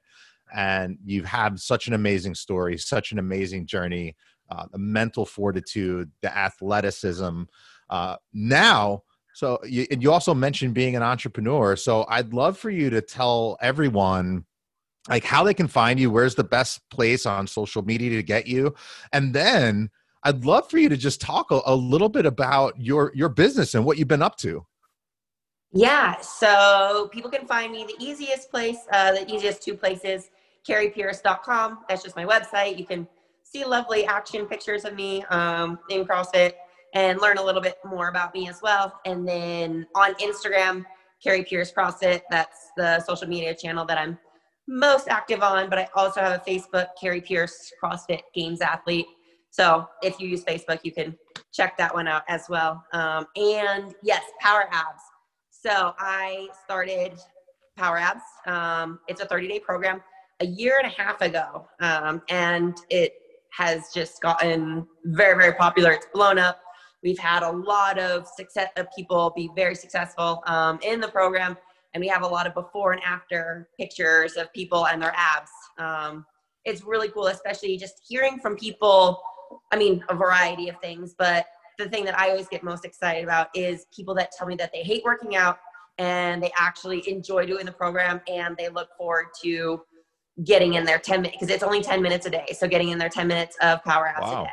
And 0.55 0.97
you've 1.03 1.25
had 1.25 1.59
such 1.59 1.89
an 1.89 1.93
amazing 1.93 2.33
story, 2.33 2.77
such 2.77 3.11
an 3.11 3.19
amazing 3.19 3.65
journey, 3.65 4.15
uh, 4.49 4.67
the 4.71 4.77
mental 4.77 5.25
fortitude, 5.25 6.09
the 6.21 6.35
athleticism. 6.35 7.43
Uh, 7.89 8.15
now, 8.31 9.03
so 9.33 9.59
you, 9.63 9.85
and 9.91 10.01
you 10.01 10.11
also 10.11 10.33
mentioned 10.33 10.73
being 10.73 10.95
an 10.95 11.03
entrepreneur. 11.03 11.75
So 11.75 12.05
I'd 12.09 12.33
love 12.33 12.57
for 12.57 12.69
you 12.69 12.89
to 12.89 13.01
tell 13.01 13.57
everyone 13.61 14.45
like 15.07 15.23
how 15.23 15.43
they 15.43 15.53
can 15.53 15.67
find 15.67 15.99
you, 15.99 16.11
where's 16.11 16.35
the 16.35 16.43
best 16.43 16.81
place 16.89 17.25
on 17.25 17.47
social 17.47 17.81
media 17.83 18.09
to 18.11 18.23
get 18.23 18.47
you, 18.47 18.75
and 19.13 19.33
then 19.33 19.89
I'd 20.23 20.45
love 20.45 20.69
for 20.69 20.77
you 20.77 20.89
to 20.89 20.97
just 20.97 21.21
talk 21.21 21.51
a, 21.51 21.61
a 21.65 21.75
little 21.75 22.09
bit 22.09 22.25
about 22.25 22.79
your 22.79 23.11
your 23.15 23.29
business 23.29 23.75
and 23.75 23.85
what 23.85 23.97
you've 23.97 24.07
been 24.07 24.21
up 24.21 24.37
to. 24.39 24.65
Yeah, 25.71 26.19
so 26.19 27.09
people 27.11 27.29
can 27.29 27.45
find 27.45 27.71
me 27.71 27.85
the 27.85 27.95
easiest 28.03 28.49
place, 28.49 28.79
uh, 28.91 29.11
the 29.11 29.31
easiest 29.31 29.61
two 29.61 29.75
places, 29.75 30.31
karipearce.com. 30.67 31.79
That's 31.87 32.03
just 32.03 32.15
my 32.15 32.25
website. 32.25 32.77
You 32.77 32.85
can 32.85 33.07
see 33.43 33.63
lovely 33.63 34.05
action 34.05 34.47
pictures 34.47 34.83
of 34.83 34.95
me 34.95 35.23
um, 35.25 35.77
in 35.89 36.05
CrossFit 36.05 36.53
and 36.93 37.19
learn 37.21 37.37
a 37.37 37.43
little 37.43 37.61
bit 37.61 37.77
more 37.85 38.09
about 38.09 38.33
me 38.33 38.49
as 38.49 38.61
well. 38.61 38.99
And 39.05 39.27
then 39.27 39.87
on 39.95 40.13
Instagram, 40.15 40.83
Kari 41.23 41.43
Pearce 41.43 41.71
CrossFit. 41.71 42.21
That's 42.29 42.71
the 42.77 42.99
social 43.01 43.27
media 43.27 43.53
channel 43.53 43.85
that 43.85 43.97
I'm 43.97 44.17
most 44.67 45.07
active 45.09 45.41
on. 45.41 45.69
But 45.69 45.79
I 45.79 45.87
also 45.95 46.21
have 46.21 46.41
a 46.41 46.49
Facebook, 46.49 46.87
Kari 46.99 47.21
Pearce 47.21 47.71
CrossFit 47.83 48.21
Games 48.33 48.61
Athlete. 48.61 49.07
So 49.51 49.87
if 50.03 50.19
you 50.19 50.27
use 50.27 50.43
Facebook, 50.43 50.79
you 50.83 50.91
can 50.91 51.17
check 51.53 51.77
that 51.77 51.93
one 51.93 52.07
out 52.07 52.23
as 52.27 52.45
well. 52.49 52.83
Um, 52.93 53.25
and 53.35 53.95
yes, 54.03 54.23
Power 54.39 54.65
Abs. 54.71 55.01
So 55.51 55.93
I 55.97 56.47
started 56.63 57.19
Power 57.77 57.97
Abs. 57.97 58.23
Um, 58.45 58.99
it's 59.07 59.21
a 59.21 59.25
30 59.25 59.47
day 59.47 59.59
program 59.59 60.01
a 60.39 60.45
year 60.45 60.79
and 60.81 60.91
a 60.91 61.01
half 61.01 61.21
ago. 61.21 61.67
Um, 61.81 62.21
and 62.29 62.77
it 62.89 63.13
has 63.51 63.91
just 63.93 64.21
gotten 64.21 64.87
very, 65.05 65.35
very 65.35 65.53
popular. 65.53 65.91
It's 65.91 66.07
blown 66.13 66.37
up. 66.37 66.61
We've 67.03 67.17
had 67.17 67.43
a 67.43 67.51
lot 67.51 67.97
of 67.97 68.27
success 68.27 68.69
of 68.77 68.87
people 68.95 69.31
be 69.35 69.49
very 69.55 69.75
successful 69.75 70.43
um, 70.45 70.79
in 70.81 70.99
the 70.99 71.07
program. 71.07 71.57
And 71.93 72.01
we 72.01 72.07
have 72.07 72.21
a 72.21 72.27
lot 72.27 72.45
of 72.45 72.53
before 72.53 72.91
and 72.91 73.01
after 73.03 73.69
pictures 73.79 74.35
of 74.35 74.51
people 74.53 74.87
and 74.87 75.01
their 75.01 75.13
abs. 75.15 75.51
Um, 75.77 76.25
it's 76.65 76.83
really 76.83 77.09
cool, 77.09 77.27
especially 77.27 77.77
just 77.77 78.01
hearing 78.07 78.39
from 78.39 78.55
people. 78.55 79.21
I 79.71 79.77
mean, 79.77 80.03
a 80.09 80.15
variety 80.15 80.69
of 80.69 80.79
things, 80.81 81.15
but 81.17 81.47
the 81.79 81.89
thing 81.89 82.05
that 82.05 82.19
I 82.19 82.29
always 82.29 82.47
get 82.47 82.63
most 82.63 82.85
excited 82.85 83.23
about 83.23 83.47
is 83.55 83.87
people 83.95 84.13
that 84.15 84.31
tell 84.37 84.45
me 84.45 84.55
that 84.55 84.71
they 84.71 84.83
hate 84.83 85.03
working 85.03 85.35
out 85.35 85.57
and 85.97 86.43
they 86.43 86.51
actually 86.57 87.07
enjoy 87.09 87.45
doing 87.45 87.65
the 87.65 87.71
program 87.71 88.21
and 88.27 88.55
they 88.57 88.69
look 88.69 88.89
forward 88.97 89.27
to 89.41 89.81
getting 90.43 90.75
in 90.75 90.83
their 90.85 90.99
10 90.99 91.21
minutes 91.21 91.37
because 91.39 91.53
it's 91.53 91.63
only 91.63 91.81
10 91.81 92.01
minutes 92.01 92.25
a 92.25 92.29
day. 92.29 92.45
So 92.57 92.67
getting 92.67 92.89
in 92.89 92.97
their 92.97 93.09
10 93.09 93.27
minutes 93.27 93.57
of 93.61 93.83
power 93.83 94.07
abs 94.07 94.21
wow. 94.21 94.41
a 94.41 94.45
day. 94.45 94.51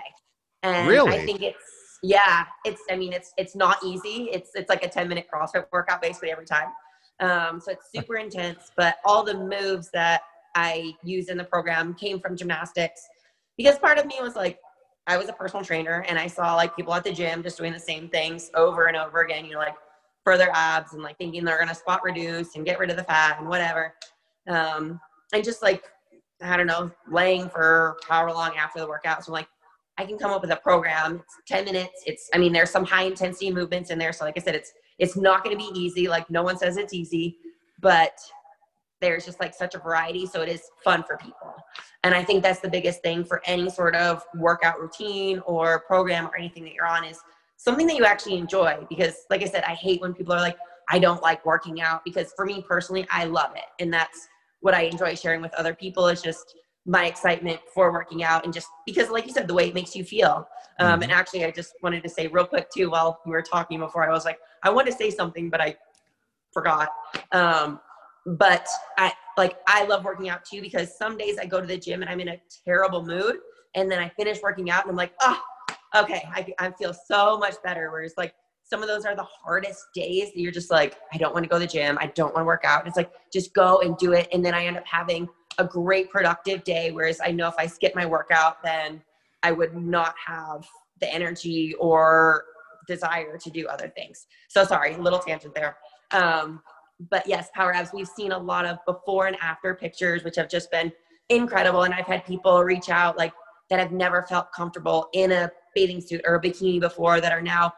And 0.63 0.89
really? 0.89 1.13
I 1.13 1.25
think 1.25 1.43
it's 1.43 1.76
yeah, 2.03 2.45
it's 2.65 2.83
I 2.91 2.97
mean 2.97 3.13
it's 3.13 3.33
it's 3.37 3.55
not 3.57 3.79
easy. 3.85 4.29
It's 4.33 4.51
it's 4.55 4.69
like 4.69 4.85
a 4.85 4.89
10 4.89 5.09
minute 5.09 5.27
CrossFit 5.33 5.67
workout 5.73 6.03
basically 6.03 6.31
every 6.31 6.47
time. 6.47 6.69
Um, 7.21 7.61
so 7.61 7.73
it's 7.73 7.91
super 7.95 8.17
intense, 8.17 8.73
but 8.77 8.97
all 9.05 9.25
the 9.25 9.35
moves 9.35 9.91
that 9.93 10.23
I 10.55 10.93
use 11.03 11.29
in 11.29 11.39
the 11.39 11.45
program 11.45 11.95
came 11.95 12.21
from 12.21 12.37
gymnastics 12.37 13.01
because 13.57 13.79
part 13.79 13.99
of 13.99 14.07
me 14.07 14.17
was 14.21 14.37
like, 14.37 14.59
I 15.07 15.17
was 15.17 15.29
a 15.29 15.33
personal 15.33 15.65
trainer 15.65 16.05
and 16.09 16.19
I 16.19 16.27
saw 16.27 16.55
like 16.57 16.77
people 16.77 16.93
at 16.95 17.05
the 17.05 17.13
gym 17.13 17.43
just 17.43 17.59
doing 17.59 17.73
the 17.73 17.81
same 17.81 18.09
things 18.09 18.51
over 18.55 18.87
and 18.87 18.97
over 18.97 19.21
again, 19.21 19.45
you 19.45 19.53
know, 19.53 19.61
like 19.61 19.77
for 20.25 20.37
their 20.37 20.51
abs 20.53 20.93
and 20.93 21.03
like 21.03 21.17
thinking 21.19 21.45
they're 21.45 21.65
to 21.65 21.75
spot 21.75 22.01
reduce 22.03 22.57
and 22.57 22.67
get 22.67 22.79
rid 22.79 22.91
of 22.91 22.97
the 22.97 23.05
fat 23.05 23.39
and 23.39 23.49
whatever. 23.49 23.95
Um, 24.49 25.01
and 25.33 25.45
just 25.45 25.63
like, 25.63 25.85
I 26.43 26.57
don't 26.57 26.67
know, 26.67 26.91
laying 27.11 27.49
for 27.49 27.97
however 28.09 28.33
long 28.33 28.57
after 28.57 28.81
the 28.81 28.89
workout. 28.89 29.25
So 29.25 29.31
I'm 29.31 29.35
like, 29.35 29.49
I 29.99 30.05
can 30.05 30.19
come 30.19 30.31
up 30.31 30.43
with 30.43 30.51
a 30.51 30.57
program. 30.57 31.23
It's 31.25 31.37
10 31.49 31.65
minutes. 31.65 32.03
It's, 32.07 32.29
I 32.35 32.39
mean, 32.39 32.53
there's 32.53 32.71
some 32.71 32.85
high 32.85 33.05
intensity 33.05 33.51
movements 33.51 33.91
in 33.91 33.99
there. 33.99 34.13
So 34.13 34.25
like 34.25 34.37
I 34.37 34.41
said, 34.41 34.55
it's, 34.55 34.73
it's 34.99 35.17
not 35.17 35.43
going 35.43 35.57
to 35.57 35.73
be 35.73 35.79
easy. 35.79 36.09
Like 36.09 36.29
no 36.31 36.43
one 36.43 36.59
says 36.59 36.77
it's 36.77 36.93
easy, 36.93 37.39
but 37.81 38.13
there's 39.01 39.25
just 39.25 39.41
like 39.41 39.55
such 39.55 39.75
a 39.75 39.79
variety 39.79 40.27
so 40.27 40.43
it 40.43 40.49
is 40.49 40.63
fun 40.83 41.03
for 41.03 41.17
people 41.19 41.55
and 42.05 42.15
i 42.15 42.23
think 42.23 42.43
that's 42.43 42.61
the 42.61 42.69
biggest 42.69 43.03
thing 43.03 43.25
for 43.25 43.43
any 43.45 43.69
sort 43.69 43.95
of 43.95 44.25
workout 44.37 44.81
routine 44.81 45.41
or 45.47 45.81
program 45.81 46.27
or 46.27 46.37
anything 46.37 46.65
that 46.65 46.73
you're 46.73 46.87
on 46.87 47.05
is 47.05 47.21
something 47.57 47.87
that 47.87 47.97
you 47.97 48.05
actually 48.05 48.37
enjoy 48.37 48.77
because 48.89 49.25
like 49.31 49.43
i 49.43 49.47
said 49.47 49.63
i 49.65 49.75
hate 49.75 50.01
when 50.01 50.15
people 50.15 50.33
are 50.33 50.41
like 50.41 50.57
i 50.89 50.99
don't 50.99 51.23
like 51.23 51.45
working 51.45 51.81
out 51.81 52.03
because 52.05 52.33
for 52.35 52.45
me 52.45 52.65
personally 52.67 53.07
i 53.11 53.25
love 53.25 53.51
it 53.55 53.83
and 53.83 53.93
that's 53.93 54.29
what 54.61 54.75
i 54.75 54.83
enjoy 54.83 55.15
sharing 55.15 55.43
with 55.43 55.53
other 55.55 55.75
people 55.75 56.09
is 56.09 56.23
just 56.23 56.57
my 56.87 57.07
excitement 57.07 57.61
for 57.75 57.93
working 57.93 58.23
out 58.23 58.45
and 58.45 58.55
just 58.55 58.69
because 58.87 59.11
like 59.11 59.27
you 59.27 59.33
said 59.33 59.49
the 59.49 59.55
way 59.55 59.69
it 59.69 59.75
makes 59.75 59.97
you 59.97 60.05
feel 60.05 60.47
um, 60.79 60.93
mm-hmm. 60.93 61.03
and 61.03 61.13
actually 61.13 61.45
i 61.45 61.51
just 61.51 61.75
wanted 61.83 62.03
to 62.03 62.09
say 62.09 62.29
real 62.29 62.47
quick 62.47 62.69
too 62.71 62.89
while 62.91 63.21
we 63.27 63.33
were 63.33 63.43
talking 63.43 63.81
before 63.81 64.09
i 64.09 64.13
was 64.13 64.25
like 64.25 64.39
i 64.63 64.71
want 64.71 64.87
to 64.87 64.93
say 64.93 65.11
something 65.11 65.51
but 65.51 65.61
i 65.61 65.75
forgot 66.53 66.89
um, 67.33 67.81
but 68.27 68.67
I 68.99 69.13
like 69.37 69.59
I 69.69 69.85
love 69.85 70.05
working 70.05 70.29
out 70.29 70.45
too 70.45 70.61
because 70.61 70.97
some 70.97 71.17
days 71.17 71.39
I 71.39 71.47
go 71.47 71.61
to 71.61 71.67
the 71.67 71.77
gym 71.77 72.03
and 72.03 72.11
I'm 72.11 72.21
in 72.21 72.29
a 72.29 72.41
terrible 72.65 73.05
mood 73.05 73.37
and 73.75 73.91
then 73.91 74.01
I 74.01 74.09
finish 74.09 74.43
working 74.43 74.71
out 74.71 74.83
and 74.83 74.91
I'm 74.91 74.97
like, 74.97 75.13
oh, 75.21 75.41
okay, 75.95 76.27
I, 76.33 76.47
I 76.59 76.71
feel 76.73 76.93
so 76.93 77.39
much 77.39 77.55
better. 77.63 77.91
Whereas 77.91 78.15
like 78.17 78.35
some 78.65 78.83
of 78.83 78.89
those 78.89 79.05
are 79.05 79.15
the 79.15 79.23
hardest 79.23 79.85
days 79.95 80.33
that 80.33 80.41
you're 80.41 80.53
just 80.53 80.73
like, 80.73 80.97
I 81.13 81.19
don't 81.19 81.33
want 81.33 81.45
to 81.45 81.49
go 81.49 81.57
to 81.57 81.67
the 81.67 81.71
gym. 81.71 81.97
I 82.01 82.07
don't 82.09 82.35
want 82.35 82.43
to 82.43 82.47
work 82.47 82.65
out. 82.65 82.81
And 82.81 82.89
it's 82.89 82.97
like, 82.97 83.13
just 83.33 83.55
go 83.55 83.81
and 83.81 83.97
do 83.97 84.13
it. 84.13 84.29
And 84.33 84.45
then 84.45 84.55
I 84.55 84.67
end 84.67 84.77
up 84.77 84.87
having 84.87 85.29
a 85.59 85.65
great 85.65 86.11
productive 86.11 86.65
day. 86.65 86.91
Whereas 86.91 87.21
I 87.25 87.31
know 87.31 87.49
if 87.49 87.55
I 87.59 87.67
skip 87.67 87.95
my 87.95 88.07
workout, 88.07 88.63
then 88.63 89.03
I 89.43 89.53
would 89.53 89.77
not 89.77 90.15
have 90.27 90.67
the 91.01 91.13
energy 91.13 91.75
or 91.75 92.45
desire 92.87 93.37
to 93.39 93.51
do 93.51 93.67
other 93.67 93.89
things. 93.89 94.27
So 94.49 94.65
sorry, 94.65 94.97
little 94.97 95.19
tangent 95.19 95.55
there. 95.55 95.77
Um, 96.13 96.63
but 97.11 97.27
yes, 97.27 97.49
Power 97.55 97.75
Abs, 97.75 97.91
we've 97.93 98.09
seen 98.09 98.33
a 98.33 98.39
lot 98.39 98.65
of 98.65 98.79
before 98.87 99.27
and 99.27 99.37
after 99.43 99.75
pictures, 99.75 100.25
which 100.25 100.37
have 100.37 100.49
just 100.49 100.71
been 100.71 100.93
incredible. 101.29 101.83
And 101.83 101.93
I've 101.93 102.07
had 102.07 102.25
people 102.25 102.63
reach 102.63 102.89
out 102.89 103.19
like 103.19 103.33
that 103.69 103.79
have 103.79 103.93
never 103.93 104.23
felt 104.23 104.53
comfortable 104.53 105.09
in 105.13 105.33
a 105.33 105.51
bathing 105.75 106.01
suit 106.01 106.23
or 106.25 106.37
a 106.37 106.41
bikini 106.41 106.81
before 106.81 107.21
that 107.21 107.33
are 107.33 107.43
now 107.43 107.73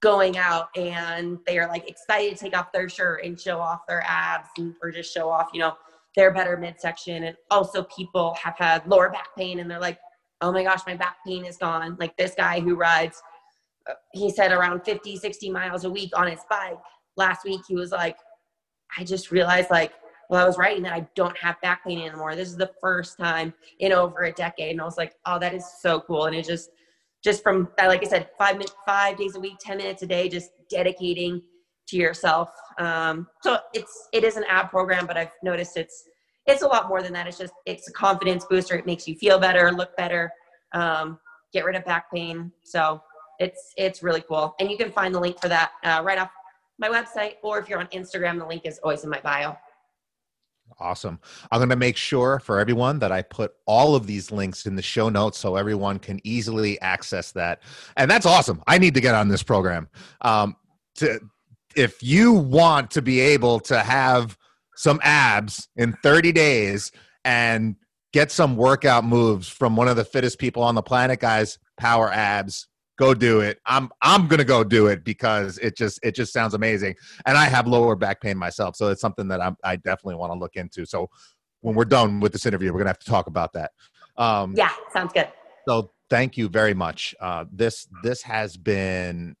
going 0.00 0.38
out 0.38 0.68
and 0.76 1.38
they 1.46 1.58
are 1.58 1.68
like 1.68 1.88
excited 1.88 2.36
to 2.36 2.44
take 2.44 2.56
off 2.56 2.72
their 2.72 2.88
shirt 2.88 3.24
and 3.24 3.38
show 3.38 3.58
off 3.58 3.80
their 3.86 4.02
abs 4.06 4.48
and, 4.56 4.74
or 4.82 4.90
just 4.90 5.12
show 5.12 5.28
off, 5.28 5.50
you 5.52 5.60
know, 5.60 5.74
their 6.16 6.32
better 6.32 6.56
midsection. 6.56 7.24
And 7.24 7.36
also 7.50 7.84
people 7.84 8.34
have 8.42 8.56
had 8.58 8.86
lower 8.86 9.10
back 9.10 9.28
pain 9.36 9.60
and 9.60 9.70
they're 9.70 9.80
like, 9.80 9.98
oh 10.40 10.52
my 10.52 10.62
gosh, 10.62 10.80
my 10.86 10.96
back 10.96 11.16
pain 11.26 11.44
is 11.44 11.56
gone. 11.56 11.96
Like 12.00 12.16
this 12.16 12.34
guy 12.36 12.60
who 12.60 12.74
rides, 12.74 13.22
uh, 13.88 13.94
he 14.12 14.30
said 14.30 14.52
around 14.52 14.84
50, 14.84 15.16
60 15.16 15.50
miles 15.50 15.84
a 15.84 15.90
week 15.90 16.10
on 16.16 16.26
his 16.26 16.40
bike. 16.48 16.78
Last 17.16 17.44
week, 17.44 17.60
he 17.68 17.74
was 17.74 17.92
like, 17.92 18.16
I 18.96 19.04
just 19.04 19.30
realized 19.30 19.70
like, 19.70 19.92
well, 20.28 20.42
I 20.42 20.46
was 20.46 20.58
writing 20.58 20.82
that 20.84 20.92
I 20.92 21.06
don't 21.16 21.36
have 21.38 21.60
back 21.60 21.84
pain 21.84 22.00
anymore. 22.00 22.36
This 22.36 22.48
is 22.48 22.56
the 22.56 22.70
first 22.80 23.18
time 23.18 23.52
in 23.80 23.92
over 23.92 24.24
a 24.24 24.32
decade. 24.32 24.72
And 24.72 24.80
I 24.80 24.84
was 24.84 24.96
like, 24.96 25.14
oh, 25.26 25.38
that 25.38 25.54
is 25.54 25.64
so 25.80 26.00
cool. 26.00 26.26
And 26.26 26.36
it 26.36 26.46
just, 26.46 26.70
just 27.22 27.42
from, 27.42 27.68
like 27.78 28.04
I 28.04 28.08
said, 28.08 28.30
five 28.38 28.54
minutes, 28.54 28.74
five 28.86 29.18
days 29.18 29.34
a 29.34 29.40
week, 29.40 29.56
10 29.60 29.78
minutes 29.78 30.02
a 30.02 30.06
day, 30.06 30.28
just 30.28 30.50
dedicating 30.70 31.42
to 31.90 31.96
yourself. 31.96 32.50
Um, 32.78 33.28
so 33.42 33.58
it's, 33.74 34.08
it 34.12 34.24
is 34.24 34.36
an 34.36 34.44
ab 34.48 34.70
program, 34.70 35.06
but 35.06 35.16
I've 35.16 35.32
noticed 35.42 35.76
it's, 35.76 36.04
it's 36.46 36.62
a 36.62 36.66
lot 36.66 36.88
more 36.88 37.02
than 37.02 37.12
that. 37.12 37.26
It's 37.28 37.38
just, 37.38 37.52
it's 37.66 37.88
a 37.88 37.92
confidence 37.92 38.44
booster. 38.50 38.74
It 38.74 38.86
makes 38.86 39.06
you 39.06 39.14
feel 39.14 39.38
better, 39.38 39.70
look 39.70 39.96
better. 39.96 40.32
um, 40.72 41.18
get 41.52 41.64
rid 41.64 41.76
of 41.76 41.84
back 41.84 42.10
pain. 42.12 42.52
So 42.62 43.02
it's 43.38 43.72
it's 43.76 44.02
really 44.02 44.22
cool, 44.22 44.54
and 44.60 44.70
you 44.70 44.76
can 44.76 44.92
find 44.92 45.14
the 45.14 45.20
link 45.20 45.40
for 45.40 45.48
that 45.48 45.72
uh, 45.84 46.02
right 46.04 46.18
off 46.18 46.30
my 46.78 46.88
website, 46.88 47.34
or 47.42 47.58
if 47.58 47.68
you're 47.68 47.80
on 47.80 47.88
Instagram, 47.88 48.38
the 48.38 48.46
link 48.46 48.62
is 48.64 48.78
always 48.82 49.04
in 49.04 49.10
my 49.10 49.20
bio. 49.20 49.56
Awesome. 50.78 51.18
I'm 51.50 51.58
going 51.58 51.68
to 51.68 51.76
make 51.76 51.96
sure 51.96 52.38
for 52.38 52.58
everyone 52.60 53.00
that 53.00 53.10
I 53.10 53.22
put 53.22 53.52
all 53.66 53.96
of 53.96 54.06
these 54.06 54.30
links 54.30 54.66
in 54.66 54.76
the 54.76 54.82
show 54.82 55.08
notes 55.08 55.36
so 55.36 55.56
everyone 55.56 55.98
can 55.98 56.20
easily 56.22 56.80
access 56.80 57.32
that. 57.32 57.62
And 57.96 58.10
that's 58.10 58.24
awesome. 58.24 58.62
I 58.66 58.78
need 58.78 58.94
to 58.94 59.00
get 59.00 59.14
on 59.14 59.28
this 59.28 59.42
program. 59.42 59.88
Um, 60.20 60.56
to, 60.94 61.20
if 61.76 62.02
you 62.02 62.32
want 62.32 62.90
to 62.92 63.02
be 63.02 63.20
able 63.20 63.60
to 63.60 63.80
have 63.80 64.36
some 64.76 65.00
abs 65.02 65.68
in 65.76 65.92
30 66.02 66.32
days 66.32 66.90
and 67.24 67.76
get 68.12 68.32
some 68.32 68.56
workout 68.56 69.04
moves 69.04 69.48
from 69.48 69.76
one 69.76 69.88
of 69.88 69.96
the 69.96 70.04
fittest 70.04 70.38
people 70.38 70.62
on 70.62 70.74
the 70.74 70.82
planet, 70.82 71.20
guys, 71.20 71.58
Power 71.76 72.10
Abs, 72.12 72.66
go 72.98 73.14
do 73.14 73.40
it. 73.40 73.58
I'm 73.66 73.88
I'm 74.02 74.28
gonna 74.28 74.44
go 74.44 74.62
do 74.62 74.86
it 74.86 75.04
because 75.04 75.58
it 75.58 75.76
just 75.76 75.98
it 76.02 76.14
just 76.14 76.32
sounds 76.32 76.54
amazing. 76.54 76.94
And 77.26 77.36
I 77.36 77.46
have 77.46 77.66
lower 77.66 77.96
back 77.96 78.20
pain 78.20 78.36
myself, 78.36 78.76
so 78.76 78.88
it's 78.88 79.00
something 79.00 79.28
that 79.28 79.40
I'm, 79.40 79.56
I 79.64 79.76
definitely 79.76 80.16
want 80.16 80.32
to 80.32 80.38
look 80.38 80.56
into. 80.56 80.84
So 80.84 81.08
when 81.62 81.74
we're 81.74 81.84
done 81.84 82.20
with 82.20 82.32
this 82.32 82.46
interview, 82.46 82.72
we're 82.72 82.78
gonna 82.80 82.90
have 82.90 82.98
to 82.98 83.10
talk 83.10 83.26
about 83.26 83.52
that. 83.54 83.72
Um, 84.16 84.54
yeah, 84.56 84.70
sounds 84.92 85.12
good. 85.12 85.28
So 85.66 85.92
thank 86.10 86.36
you 86.36 86.48
very 86.48 86.74
much. 86.74 87.14
Uh, 87.20 87.46
this 87.50 87.88
this 88.02 88.22
has 88.22 88.56
been 88.56 89.34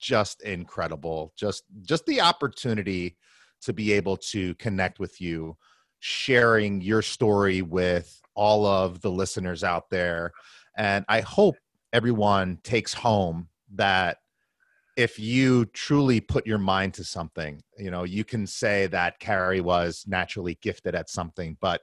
just 0.00 0.42
incredible. 0.42 1.32
Just 1.36 1.64
just 1.82 2.06
the 2.06 2.20
opportunity 2.20 3.16
to 3.62 3.72
be 3.72 3.92
able 3.92 4.16
to 4.16 4.54
connect 4.56 4.98
with 4.98 5.20
you, 5.20 5.56
sharing 6.00 6.80
your 6.80 7.02
story 7.02 7.62
with 7.62 8.20
all 8.34 8.66
of 8.66 9.00
the 9.00 9.10
listeners 9.10 9.62
out 9.62 9.88
there. 9.90 10.32
And 10.76 11.04
I 11.08 11.20
hope 11.20 11.56
everyone 11.92 12.58
takes 12.64 12.92
home 12.94 13.48
that 13.74 14.18
if 14.96 15.18
you 15.18 15.64
truly 15.66 16.20
put 16.20 16.46
your 16.46 16.58
mind 16.58 16.94
to 16.94 17.04
something, 17.04 17.62
you 17.78 17.90
know, 17.90 18.04
you 18.04 18.24
can 18.24 18.46
say 18.46 18.86
that 18.88 19.18
Kari 19.20 19.60
was 19.60 20.04
naturally 20.06 20.58
gifted 20.60 20.94
at 20.94 21.08
something, 21.08 21.56
but 21.60 21.82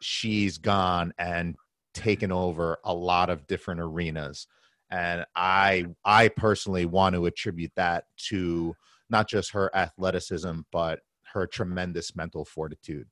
she's 0.00 0.58
gone 0.58 1.14
and 1.18 1.56
taken 1.94 2.32
over 2.32 2.78
a 2.84 2.92
lot 2.92 3.30
of 3.30 3.46
different 3.46 3.80
arenas. 3.80 4.46
And 4.92 5.24
I 5.34 5.86
I 6.04 6.28
personally 6.28 6.84
want 6.84 7.14
to 7.14 7.26
attribute 7.26 7.72
that 7.76 8.04
to 8.28 8.76
not 9.08 9.28
just 9.28 9.50
her 9.52 9.74
athleticism, 9.74 10.60
but 10.70 11.00
her 11.32 11.46
tremendous 11.46 12.14
mental 12.14 12.44
fortitude. 12.44 13.08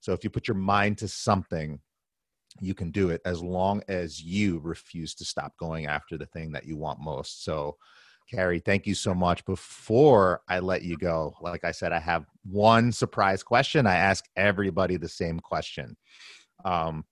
So 0.00 0.12
if 0.12 0.24
you 0.24 0.30
put 0.30 0.48
your 0.48 0.56
mind 0.56 0.98
to 0.98 1.08
something, 1.08 1.80
you 2.60 2.74
can 2.74 2.90
do 2.90 3.10
it 3.10 3.20
as 3.24 3.42
long 3.42 3.82
as 3.88 4.20
you 4.20 4.58
refuse 4.58 5.14
to 5.14 5.24
stop 5.24 5.56
going 5.56 5.86
after 5.86 6.18
the 6.18 6.26
thing 6.26 6.50
that 6.52 6.66
you 6.66 6.76
want 6.76 7.00
most. 7.00 7.44
So, 7.44 7.76
Kari, 8.28 8.58
thank 8.58 8.86
you 8.86 8.94
so 8.94 9.14
much. 9.14 9.44
Before 9.44 10.42
I 10.48 10.58
let 10.58 10.82
you 10.82 10.96
go, 10.96 11.36
like 11.40 11.64
I 11.64 11.70
said, 11.70 11.92
I 11.92 12.00
have 12.00 12.26
one 12.44 12.90
surprise 12.90 13.42
question. 13.42 13.86
I 13.86 13.96
ask 13.96 14.24
everybody 14.36 14.96
the 14.96 15.08
same 15.08 15.38
question. 15.38 15.96
Um, 16.64 17.04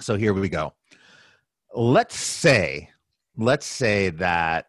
so 0.00 0.16
here 0.16 0.34
we 0.34 0.48
go. 0.48 0.74
Let's 1.74 2.16
say, 2.16 2.90
let's 3.36 3.66
say 3.66 4.10
that 4.10 4.66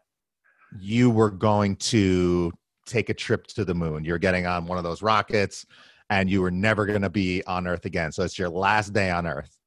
you 0.80 1.10
were 1.10 1.32
going 1.32 1.76
to 1.78 2.52
take 2.86 3.10
a 3.10 3.14
trip 3.14 3.48
to 3.48 3.66
the 3.66 3.74
moon. 3.74 4.04
You're 4.04 4.18
getting 4.18 4.46
on 4.46 4.66
one 4.66 4.78
of 4.78 4.84
those 4.84 5.02
rockets 5.02 5.66
and 6.10 6.30
you 6.30 6.42
were 6.42 6.52
never 6.52 6.86
going 6.86 7.02
to 7.02 7.10
be 7.10 7.44
on 7.46 7.68
Earth 7.68 7.86
again. 7.86 8.12
So 8.12 8.24
it's 8.24 8.38
your 8.38 8.50
last 8.50 8.94
day 8.94 9.10
on 9.10 9.26
Earth 9.26 9.58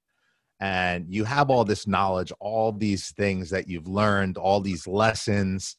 and 0.61 1.07
you 1.09 1.25
have 1.25 1.51
all 1.51 1.65
this 1.65 1.87
knowledge 1.87 2.33
all 2.41 2.73
these 2.73 3.11
things 3.13 3.51
that 3.51 3.69
you've 3.69 3.87
learned 3.87 4.37
all 4.37 4.61
these 4.61 4.87
lessons 4.87 5.77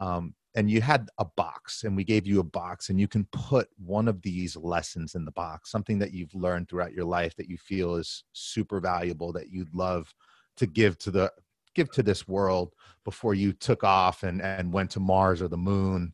um, 0.00 0.34
and 0.54 0.70
you 0.70 0.82
had 0.82 1.08
a 1.18 1.24
box 1.36 1.84
and 1.84 1.96
we 1.96 2.04
gave 2.04 2.26
you 2.26 2.40
a 2.40 2.44
box 2.44 2.90
and 2.90 3.00
you 3.00 3.08
can 3.08 3.26
put 3.32 3.68
one 3.78 4.08
of 4.08 4.20
these 4.20 4.56
lessons 4.56 5.14
in 5.14 5.24
the 5.24 5.32
box 5.32 5.70
something 5.70 5.98
that 5.98 6.12
you've 6.12 6.34
learned 6.34 6.68
throughout 6.68 6.92
your 6.92 7.04
life 7.04 7.34
that 7.36 7.48
you 7.48 7.56
feel 7.56 7.94
is 7.94 8.24
super 8.32 8.80
valuable 8.80 9.32
that 9.32 9.50
you'd 9.50 9.74
love 9.74 10.12
to 10.56 10.66
give 10.66 10.98
to 10.98 11.10
the 11.10 11.32
give 11.74 11.90
to 11.92 12.02
this 12.02 12.26
world 12.28 12.72
before 13.04 13.34
you 13.34 13.52
took 13.52 13.84
off 13.84 14.22
and 14.22 14.40
and 14.40 14.72
went 14.72 14.90
to 14.90 15.00
mars 15.00 15.42
or 15.42 15.48
the 15.48 15.56
moon 15.56 16.12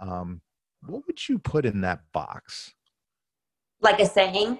um, 0.00 0.40
what 0.86 1.06
would 1.06 1.28
you 1.28 1.38
put 1.38 1.66
in 1.66 1.80
that 1.82 2.00
box? 2.12 2.74
Like 3.80 4.00
a 4.00 4.06
saying? 4.06 4.58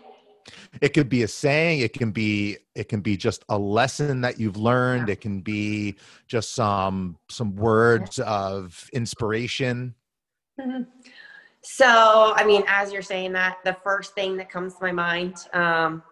It 0.81 0.91
could 0.95 1.09
be 1.09 1.23
a 1.25 1.29
saying 1.29 1.81
it 1.81 1.93
can 1.93 2.11
be 2.11 2.57
it 2.75 2.89
can 2.89 3.01
be 3.01 3.19
just 3.19 3.45
a 3.51 3.59
lesson 3.59 4.23
that 4.23 4.41
you've 4.41 4.57
learned 4.57 5.11
it 5.11 5.21
can 5.21 5.43
be 5.43 5.97
just 6.27 6.55
some 6.55 7.19
some 7.29 7.55
words 7.55 8.19
of 8.21 8.89
inspiration. 8.95 9.95
Mm-hmm. 10.59 10.83
so 11.63 12.33
i 12.35 12.45
mean 12.45 12.65
as 12.67 12.93
you're 12.93 13.01
saying 13.01 13.33
that 13.33 13.59
the 13.65 13.77
first 13.85 14.13
thing 14.17 14.37
that 14.39 14.51
comes 14.51 14.75
to 14.75 14.83
my 14.83 14.91
mind 14.91 15.37
um, 15.53 16.03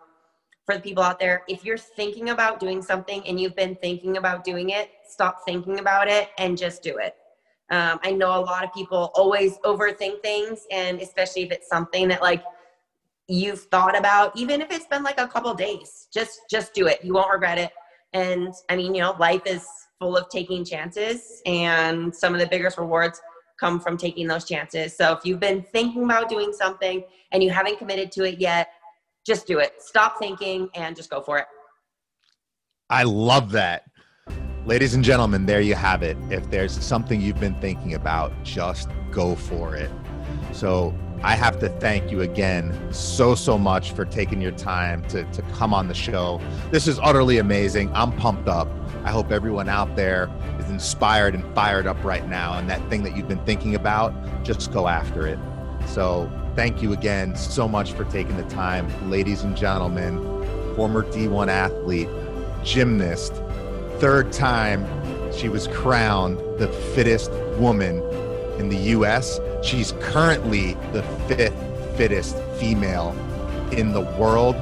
for 0.67 0.75
the 0.75 0.81
people 0.81 1.03
out 1.03 1.19
there. 1.19 1.45
If 1.49 1.65
you're 1.65 1.79
thinking 1.79 2.31
about 2.31 2.61
doing 2.61 2.83
something 2.83 3.27
and 3.27 3.41
you've 3.41 3.57
been 3.57 3.77
thinking 3.77 4.17
about 4.19 4.45
doing 4.45 4.71
it 4.71 4.91
stop 5.09 5.45
thinking 5.47 5.79
about 5.79 6.09
it 6.09 6.31
and 6.39 6.59
just 6.59 6.83
do 6.83 6.99
it. 6.99 7.17
Um, 7.71 7.99
i 8.05 8.13
know 8.13 8.39
a 8.39 8.43
lot 8.53 8.63
of 8.65 8.73
people 8.73 9.11
always 9.15 9.59
overthink 9.59 10.23
things 10.23 10.67
and 10.71 11.01
especially 11.01 11.43
if 11.43 11.51
it's 11.51 11.69
something 11.69 12.07
that 12.09 12.23
like 12.23 12.45
you've 13.27 13.63
thought 13.63 13.99
about 13.99 14.37
even 14.37 14.61
if 14.61 14.71
it's 14.71 14.87
been 14.87 15.03
like 15.03 15.19
a 15.19 15.27
couple 15.27 15.53
days 15.55 16.09
just 16.13 16.41
just 16.51 16.75
do 16.75 16.87
it. 16.87 16.99
You 17.03 17.15
won't 17.15 17.33
regret 17.33 17.59
it. 17.59 17.73
And 18.13 18.53
i 18.69 18.77
mean 18.77 18.95
you 18.95 19.03
know 19.03 19.17
life 19.19 19.43
is 19.47 19.67
full 19.99 20.17
of 20.17 20.29
taking 20.29 20.65
chances 20.65 21.41
and 21.47 22.15
some 22.15 22.35
of 22.35 22.41
the 22.41 22.47
biggest 22.47 22.77
rewards 22.77 23.21
come 23.59 23.81
from 23.81 23.97
taking 23.97 24.27
those 24.27 24.45
chances. 24.45 24.95
So 24.95 25.15
if 25.15 25.25
you've 25.25 25.41
been 25.41 25.63
thinking 25.63 26.05
about 26.05 26.29
doing 26.29 26.53
something 26.53 27.03
and 27.33 27.43
you 27.43 27.51
haven't 27.51 27.79
committed 27.79 28.13
to 28.13 28.25
it 28.25 28.39
yet 28.39 28.69
just 29.27 29.47
do 29.47 29.59
it 29.59 29.75
stop 29.79 30.19
thinking 30.19 30.69
and 30.75 30.95
just 30.95 31.11
go 31.11 31.21
for 31.21 31.39
it 31.39 31.47
i 32.91 33.03
love 33.03 33.51
that 33.51 33.85
ladies 34.65 34.95
and 34.95 35.03
gentlemen 35.03 35.45
there 35.45 35.61
you 35.61 35.75
have 35.75 36.03
it 36.03 36.17
if 36.31 36.49
there's 36.51 36.73
something 36.73 37.21
you've 37.21 37.41
been 37.41 37.61
thinking 37.61 37.95
about 37.95 38.33
just 38.45 38.89
go 39.11 39.35
for 39.35 39.75
it 39.75 39.91
so 40.53 40.95
I 41.23 41.35
have 41.35 41.59
to 41.61 41.69
thank 41.69 42.11
you 42.11 42.21
again 42.21 42.93
so, 42.93 43.35
so 43.35 43.57
much 43.57 43.93
for 43.93 44.05
taking 44.05 44.41
your 44.41 44.53
time 44.53 45.03
to, 45.09 45.25
to 45.25 45.43
come 45.55 45.73
on 45.73 45.89
the 45.89 45.95
show. 45.95 46.41
This 46.71 46.87
is 46.87 46.99
utterly 47.03 47.39
amazing. 47.39 47.91
I'm 47.95 48.13
pumped 48.17 48.49
up. 48.49 48.69
I 49.03 49.11
hope 49.11 49.33
everyone 49.33 49.69
out 49.69 49.97
there 49.97 50.31
is 50.59 50.69
inspired 50.69 51.35
and 51.35 51.43
fired 51.55 51.87
up 51.87 52.03
right 52.05 52.27
now. 52.29 52.59
And 52.59 52.69
that 52.69 52.87
thing 52.91 53.03
that 53.05 53.17
you've 53.17 53.29
been 53.29 53.45
thinking 53.45 53.75
about, 53.75 54.13
just 54.45 54.73
go 54.73 54.89
after 54.89 55.27
it. 55.27 55.39
So, 55.87 56.31
thank 56.55 56.83
you 56.83 56.93
again 56.93 57.37
so 57.37 57.69
much 57.69 57.93
for 57.93 58.05
taking 58.05 58.37
the 58.37 58.45
time. 58.45 59.11
Ladies 59.11 59.43
and 59.43 59.57
gentlemen, 59.57 60.19
former 60.77 61.03
D1 61.05 61.49
athlete, 61.49 62.09
gymnast, 62.63 63.35
third 63.99 64.33
time 64.33 64.87
she 65.33 65.49
was 65.49 65.67
crowned 65.69 66.39
the 66.59 66.69
fittest 66.95 67.31
woman 67.59 68.03
in 68.59 68.69
the 68.69 68.77
US 68.95 69.39
She's 69.67 69.93
currently 70.01 70.75
the 70.93 71.03
fifth 71.27 71.97
fittest 71.97 72.39
female 72.59 73.17
in 73.73 73.93
the 73.93 74.03
world. 74.03 74.55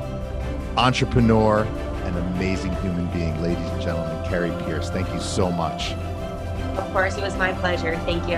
Entrepreneur, 0.78 1.64
an 2.04 2.16
amazing 2.16 2.74
human 2.76 3.06
being, 3.08 3.40
ladies 3.42 3.68
and 3.68 3.82
gentlemen, 3.82 4.24
Kari 4.24 4.50
Pearce. 4.64 4.88
Thank 4.88 5.12
you 5.12 5.20
so 5.20 5.50
much. 5.50 5.92
Of 6.78 6.90
course, 6.92 7.18
it 7.18 7.22
was 7.22 7.36
my 7.36 7.52
pleasure. 7.52 7.96
Thank 8.06 8.26
you. 8.28 8.36